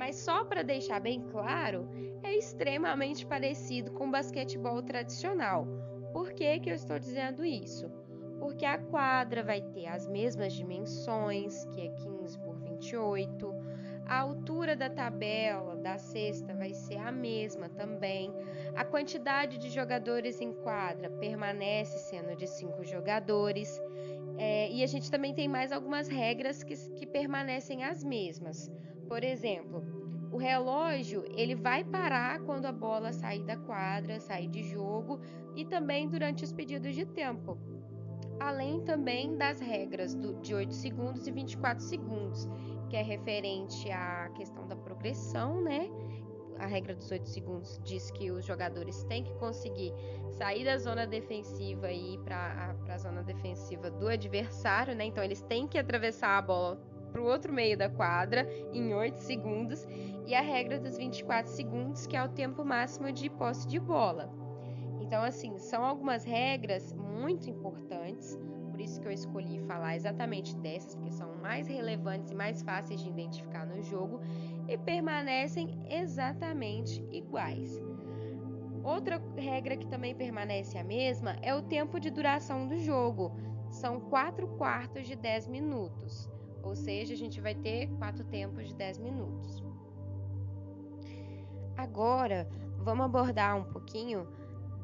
[0.02, 1.88] Mas só para deixar bem claro,
[2.24, 5.64] é extremamente parecido com o basquetebol tradicional.
[6.12, 7.88] Por que, que eu estou dizendo isso?
[8.42, 13.54] porque a quadra vai ter as mesmas dimensões, que é 15 por 28.
[14.04, 18.34] A altura da tabela da cesta vai ser a mesma também.
[18.74, 23.80] A quantidade de jogadores em quadra permanece sendo de 5 jogadores.
[24.36, 28.68] É, e a gente também tem mais algumas regras que, que permanecem as mesmas.
[29.08, 29.84] Por exemplo,
[30.30, 35.20] o relógio ele vai parar quando a bola sair da quadra, sair de jogo
[35.54, 37.58] e também durante os pedidos de tempo
[38.42, 42.48] além também das regras do, de 8 segundos e 24 segundos,
[42.88, 45.88] que é referente à questão da progressão, né?
[46.58, 49.92] A regra dos 8 segundos diz que os jogadores têm que conseguir
[50.32, 55.04] sair da zona defensiva e ir para a zona defensiva do adversário, né?
[55.04, 56.80] Então eles têm que atravessar a bola
[57.12, 59.86] para o outro meio da quadra em 8 segundos.
[60.26, 64.32] E a regra dos 24 segundos, que é o tempo máximo de posse de bola.
[65.00, 68.38] Então, assim, são algumas regras muito importantes,
[68.70, 73.02] por isso que eu escolhi falar exatamente dessas, porque são mais relevantes e mais fáceis
[73.02, 74.20] de identificar no jogo
[74.66, 77.82] e permanecem exatamente iguais.
[78.82, 83.32] Outra regra que também permanece a mesma é o tempo de duração do jogo.
[83.70, 86.28] São 4 quartos de 10 minutos,
[86.62, 89.62] ou seja, a gente vai ter quatro tempos de 10 minutos.
[91.76, 92.48] agora
[92.78, 94.26] vamos abordar um pouquinho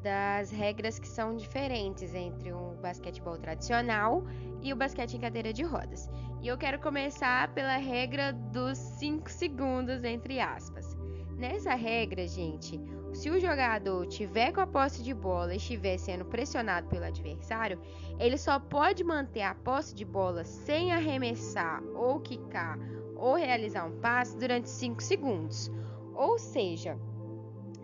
[0.01, 4.23] das regras que são diferentes entre o basquetebol tradicional
[4.61, 6.09] e o basquete em cadeira de rodas.
[6.41, 10.97] E eu quero começar pela regra dos 5 segundos, entre aspas.
[11.37, 12.79] Nessa regra, gente,
[13.13, 17.77] se o jogador tiver com a posse de bola e estiver sendo pressionado pelo adversário,
[18.17, 22.79] ele só pode manter a posse de bola sem arremessar ou quicar
[23.17, 25.69] ou realizar um passe durante 5 segundos.
[26.15, 26.97] Ou seja,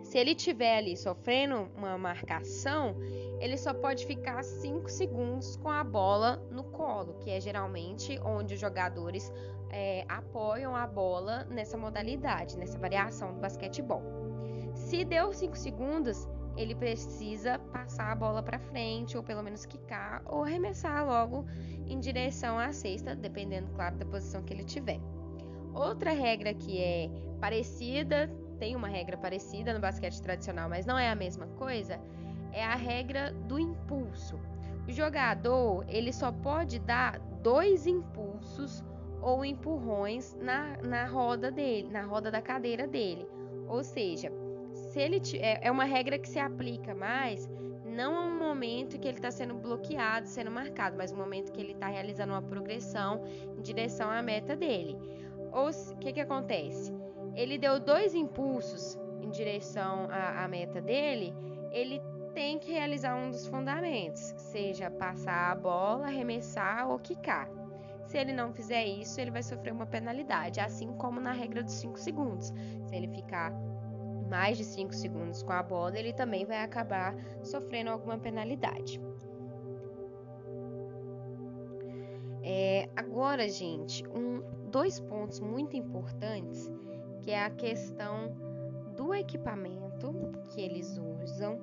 [0.06, 2.96] se ele estiver ali sofrendo uma marcação,
[3.40, 8.54] ele só pode ficar 5 segundos com a bola no colo, que é geralmente onde
[8.54, 9.32] os jogadores
[9.68, 14.00] é, apoiam a bola nessa modalidade, nessa variação do basquetebol.
[14.74, 20.22] Se deu 5 segundos, ele precisa passar a bola para frente, ou pelo menos quicar,
[20.24, 21.44] ou arremessar logo
[21.88, 25.00] em direção à cesta, dependendo, claro, da posição que ele tiver.
[25.74, 31.08] Outra regra que é parecida, tem uma regra parecida no basquete tradicional, mas não é
[31.08, 32.00] a mesma coisa,
[32.52, 34.38] é a regra do impulso.
[34.88, 38.84] O jogador ele só pode dar dois impulsos
[39.20, 43.26] ou empurrões na, na roda dele, na roda da cadeira dele.
[43.66, 44.30] Ou seja,
[44.72, 47.48] se ele é, é uma regra que se aplica mais
[47.96, 51.60] não a um momento que ele está sendo bloqueado, sendo marcado, mas um momento que
[51.60, 53.24] ele está realizando uma progressão
[53.56, 54.96] em direção à meta dele.
[55.50, 56.92] Ou o que, que acontece?
[57.36, 61.32] Ele deu dois impulsos em direção à, à meta dele,
[61.70, 62.02] ele
[62.34, 67.48] tem que realizar um dos fundamentos, seja passar a bola, arremessar ou quicar.
[68.06, 71.74] Se ele não fizer isso, ele vai sofrer uma penalidade, assim como na regra dos
[71.74, 72.52] 5 segundos.
[72.86, 73.52] Se ele ficar
[74.30, 79.00] mais de 5 segundos com a bola, ele também vai acabar sofrendo alguma penalidade.
[82.42, 86.70] É, agora, gente, um, dois pontos muito importantes,
[87.22, 88.34] que é a questão
[88.96, 90.14] do equipamento
[90.50, 91.58] que eles usam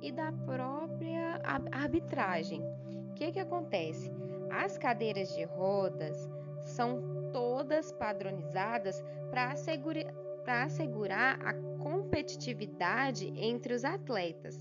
[0.00, 1.40] e da própria
[1.72, 2.62] arbitragem.
[3.10, 4.12] O que, que acontece?
[4.50, 6.30] As cadeiras de rodas
[6.62, 10.14] são todas padronizadas para assegurar,
[10.46, 14.58] assegurar a competitividade entre os atletas.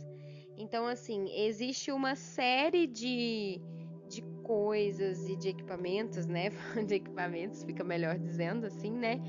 [0.58, 3.62] Então, assim, existe uma série de,
[4.08, 6.50] de coisas e de equipamentos, né?
[6.88, 9.20] De equipamentos, fica melhor dizendo assim, né?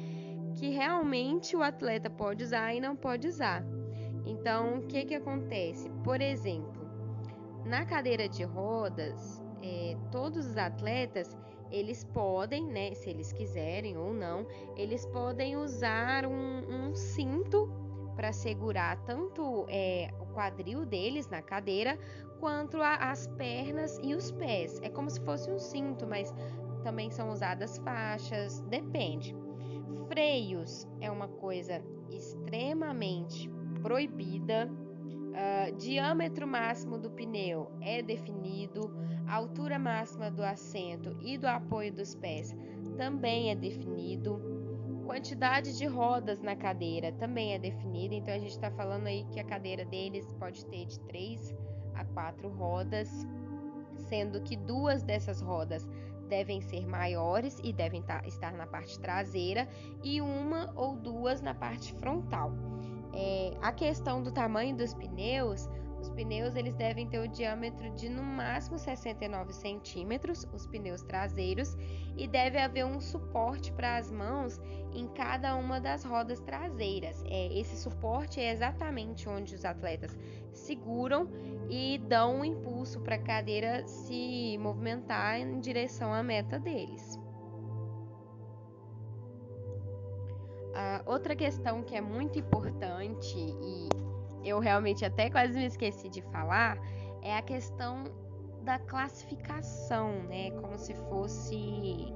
[0.57, 3.63] Que realmente o atleta pode usar e não pode usar.
[4.25, 5.89] Então, o que, que acontece?
[6.03, 6.85] Por exemplo,
[7.65, 11.37] na cadeira de rodas, é, todos os atletas
[11.71, 14.47] eles podem, né, se eles quiserem ou não,
[14.77, 17.69] eles podem usar um, um cinto
[18.15, 21.99] para segurar tanto é, o quadril deles na cadeira
[22.41, 24.81] quanto a, as pernas e os pés.
[24.83, 26.35] É como se fosse um cinto, mas
[26.83, 29.35] também são usadas faixas, depende.
[30.09, 33.51] Freios é uma coisa extremamente
[33.83, 34.69] proibida.
[34.69, 38.91] Uh, diâmetro máximo do pneu é definido,
[39.29, 42.57] altura máxima do assento e do apoio dos pés
[42.97, 44.41] também é definido,
[45.07, 48.15] quantidade de rodas na cadeira também é definida.
[48.15, 51.55] Então a gente está falando aí que a cadeira deles pode ter de 3
[51.95, 53.09] a 4 rodas,
[54.09, 55.87] sendo que duas dessas rodas
[56.27, 59.69] devem ser maiores e devem estar na parte traseira
[60.03, 62.53] e uma ou duas na parte frontal.
[63.15, 65.69] É, a questão do tamanho dos pneus,
[66.17, 71.77] pneus eles devem ter o diâmetro de no máximo 69 centímetros, os pneus traseiros,
[72.17, 74.59] e deve haver um suporte para as mãos
[74.95, 77.23] em cada uma das rodas traseiras.
[77.27, 80.17] É, esse suporte é exatamente onde os atletas
[80.53, 81.29] seguram
[81.69, 87.21] e dão um impulso para a cadeira se movimentar em direção à meta deles.
[90.77, 94.06] Uh, outra questão que é muito importante e
[94.47, 96.79] eu realmente até quase me esqueci de falar
[97.21, 98.05] é a questão
[98.63, 100.53] da classificação, né?
[100.53, 102.15] Como se fosse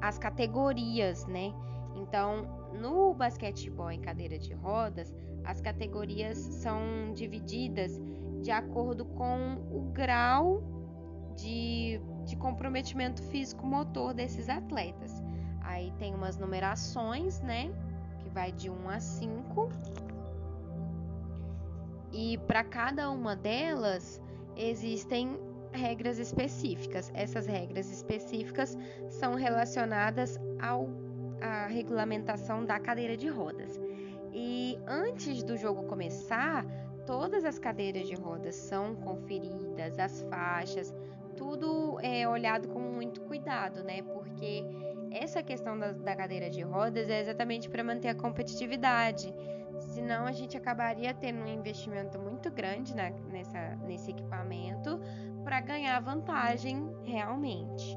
[0.00, 1.52] as categorias, né?
[1.96, 5.12] Então, no basquetebol em cadeira de rodas,
[5.44, 8.00] as categorias são divididas
[8.42, 10.62] de acordo com o grau
[11.36, 15.22] de, de comprometimento físico-motor desses atletas.
[15.62, 17.72] Aí tem umas numerações, né?
[18.36, 19.70] Vai de 1 a 5.
[22.12, 24.20] E para cada uma delas
[24.54, 25.40] existem
[25.72, 27.10] regras específicas.
[27.14, 28.76] Essas regras específicas
[29.08, 30.86] são relacionadas ao
[31.40, 33.80] à regulamentação da cadeira de rodas.
[34.34, 36.66] E antes do jogo começar,
[37.06, 40.94] todas as cadeiras de rodas são conferidas, as faixas,
[41.36, 44.02] tudo é olhado com muito cuidado, né?
[44.02, 44.62] Porque
[45.10, 49.32] essa questão da, da cadeira de rodas é exatamente para manter a competitividade.
[49.78, 55.00] Senão a gente acabaria tendo um investimento muito grande na, nessa, nesse equipamento
[55.44, 57.96] para ganhar vantagem realmente.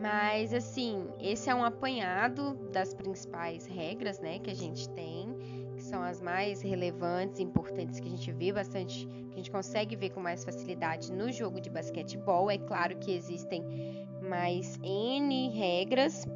[0.00, 5.35] Mas assim, esse é um apanhado das principais regras, né, que a gente tem,
[5.86, 10.10] são as mais relevantes, importantes que a gente vê bastante, que a gente consegue ver
[10.10, 12.50] com mais facilidade no jogo de basquetebol.
[12.50, 13.64] É claro que existem
[14.20, 16.26] mais N regras,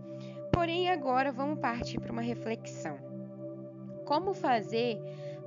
[0.52, 2.98] porém agora vamos partir para uma reflexão.
[4.06, 5.00] Como fazer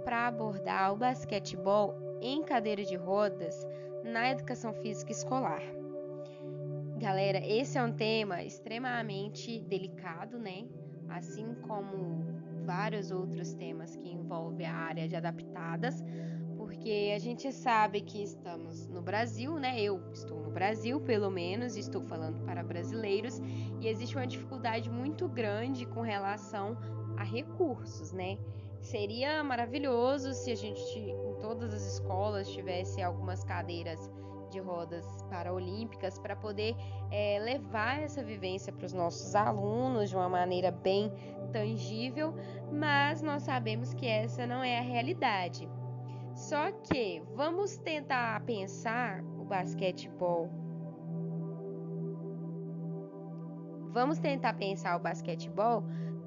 [0.03, 3.65] para abordar o basquetebol em cadeira de rodas
[4.03, 5.61] na educação física escolar?
[6.97, 10.65] Galera, esse é um tema extremamente delicado, né?
[11.09, 12.32] Assim como
[12.63, 16.03] vários outros temas que envolvem a área de adaptadas,
[16.57, 19.81] porque a gente sabe que estamos no Brasil, né?
[19.81, 23.39] Eu estou no Brasil, pelo menos, estou falando para brasileiros,
[23.79, 26.77] e existe uma dificuldade muito grande com relação
[27.17, 28.37] a recursos, né?
[28.79, 34.11] Seria maravilhoso se a gente em todas as escolas tivesse algumas cadeiras
[34.53, 36.75] de rodas paraolímpicas para poder
[37.11, 41.11] é, levar essa vivência para os nossos alunos de uma maneira bem
[41.51, 42.33] tangível,
[42.71, 45.67] mas nós sabemos que essa não é a realidade.
[46.35, 50.49] Só que vamos tentar pensar o basquetebol.
[53.91, 55.83] Vamos tentar pensar o basquetebol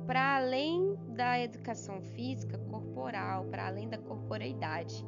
[0.07, 5.05] para além da educação física corporal, para além da corporeidade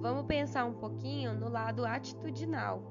[0.00, 2.82] vamos pensar um pouquinho no lado atitudinal.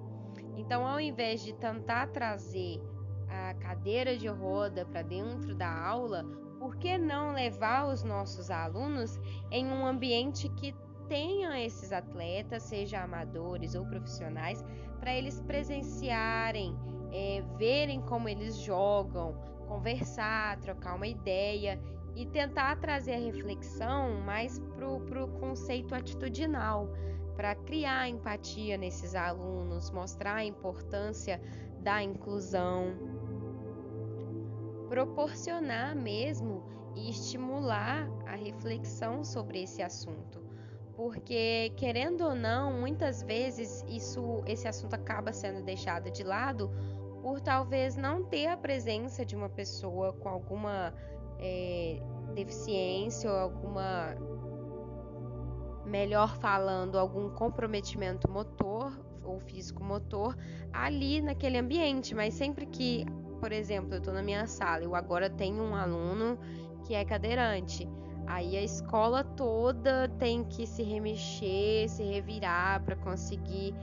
[0.56, 2.82] Então, ao invés de tentar trazer
[3.30, 6.24] a cadeira de roda para dentro da aula,
[6.60, 9.20] por que não levar os nossos alunos
[9.52, 10.74] em um ambiente que
[11.08, 14.64] tenha esses atletas, seja amadores ou profissionais,
[15.00, 16.76] para eles presenciarem,
[17.12, 19.36] é, verem como eles jogam,
[19.68, 21.80] conversar, trocar uma ideia
[22.18, 26.90] e tentar trazer a reflexão mais para o conceito atitudinal,
[27.36, 31.40] para criar empatia nesses alunos, mostrar a importância
[31.80, 32.98] da inclusão,
[34.90, 36.64] proporcionar mesmo
[36.96, 40.42] e estimular a reflexão sobre esse assunto.
[40.96, 46.72] Porque querendo ou não, muitas vezes isso esse assunto acaba sendo deixado de lado
[47.22, 50.96] por talvez não ter a presença de uma pessoa com alguma
[51.40, 52.02] é,
[52.34, 54.16] deficiência ou alguma,
[55.86, 58.92] melhor falando, algum comprometimento motor
[59.24, 60.36] ou físico-motor
[60.72, 63.06] ali naquele ambiente, mas sempre que,
[63.40, 66.38] por exemplo, eu estou na minha sala, eu agora tenho um aluno
[66.86, 67.88] que é cadeirante.
[68.26, 73.74] Aí a escola toda tem que se remexer, se revirar para conseguir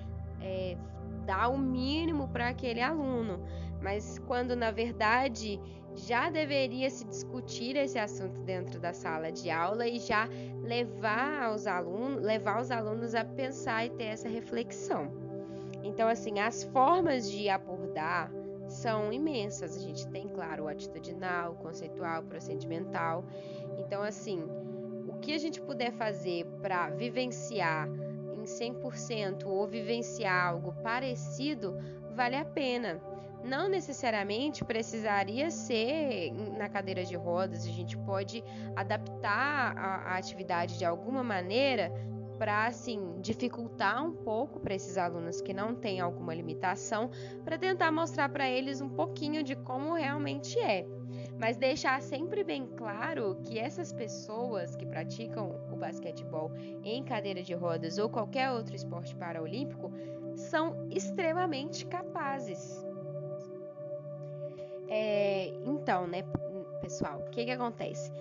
[0.41, 0.77] é,
[1.25, 3.41] dar o mínimo para aquele aluno.
[3.83, 5.59] Mas quando na verdade
[5.97, 10.29] já deveria se discutir esse assunto dentro da sala de aula e já
[10.63, 15.13] levar os alunos, levar os alunos a pensar e ter essa reflexão.
[15.83, 18.33] Então, assim, as formas de abordar
[18.69, 19.77] são imensas.
[19.77, 23.25] A gente tem, claro, o atitudinal, o conceitual, o procedimental.
[23.79, 24.43] Então, assim,
[25.09, 27.89] o que a gente puder fazer para vivenciar
[28.33, 31.77] em 100% ou vivenciar algo parecido,
[32.15, 33.01] vale a pena
[33.45, 38.43] não necessariamente precisaria ser na cadeira de rodas, a gente pode
[38.75, 41.93] adaptar a, a atividade de alguma maneira
[42.39, 47.11] para assim dificultar um pouco para esses alunos que não têm alguma limitação,
[47.45, 50.87] para tentar mostrar para eles um pouquinho de como realmente é.
[51.39, 57.55] Mas deixar sempre bem claro que essas pessoas que praticam o basquetebol em cadeira de
[57.55, 59.93] rodas ou qualquer outro esporte paraolímpico
[60.37, 62.85] são extremamente capazes.
[64.89, 66.23] É, então, né,
[66.81, 68.13] pessoal, o que, que acontece?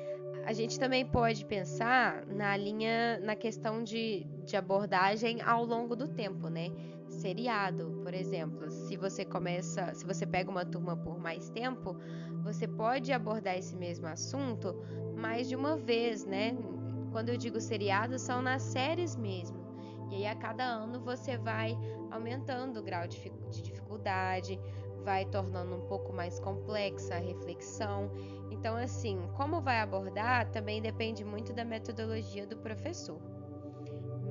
[0.46, 6.08] A gente também pode pensar na linha, na questão de, de abordagem ao longo do
[6.08, 6.70] tempo, né?
[7.08, 11.96] Seriado, por exemplo, se você começa, se você pega uma turma por mais tempo,
[12.44, 14.76] você pode abordar esse mesmo assunto
[15.16, 16.58] mais de uma vez, né?
[17.12, 19.64] Quando eu digo seriado, são nas séries mesmo.
[20.12, 21.78] E aí a cada ano você vai
[22.12, 24.60] aumentando o grau de dificuldade,
[25.04, 28.10] vai tornando um pouco mais complexa a reflexão.
[28.52, 33.20] Então, assim, como vai abordar também depende muito da metodologia do professor.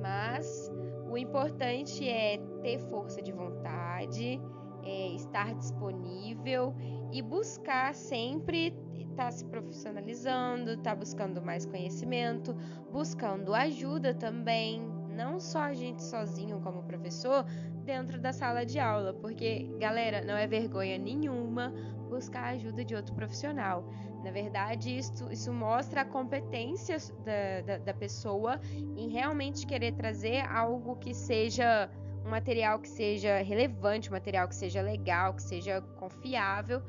[0.01, 0.71] Mas
[1.09, 4.41] o importante é ter força de vontade,
[4.83, 6.73] é estar disponível
[7.11, 8.75] e buscar sempre
[9.13, 12.55] estar tá se profissionalizando, estar tá buscando mais conhecimento,
[12.91, 14.81] buscando ajuda também,
[15.15, 17.45] não só a gente sozinho como professor,
[17.83, 21.73] dentro da sala de aula, porque, galera, não é vergonha nenhuma
[22.09, 23.87] buscar a ajuda de outro profissional.
[24.23, 28.59] Na verdade, isso, isso mostra a competência da, da, da pessoa
[28.95, 31.89] em realmente querer trazer algo que seja
[32.25, 36.81] um material que seja relevante, um material que seja legal, que seja confiável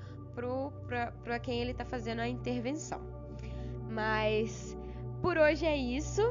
[1.25, 3.01] para quem ele está fazendo a intervenção.
[3.89, 4.77] Mas
[5.21, 6.23] por hoje é isso.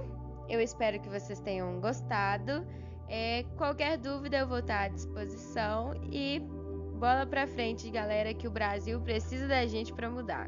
[0.48, 2.66] Eu espero que vocês tenham gostado.
[3.08, 6.40] É, qualquer dúvida eu vou estar à disposição e
[6.96, 10.48] bola para frente, galera, que o Brasil precisa da gente para mudar.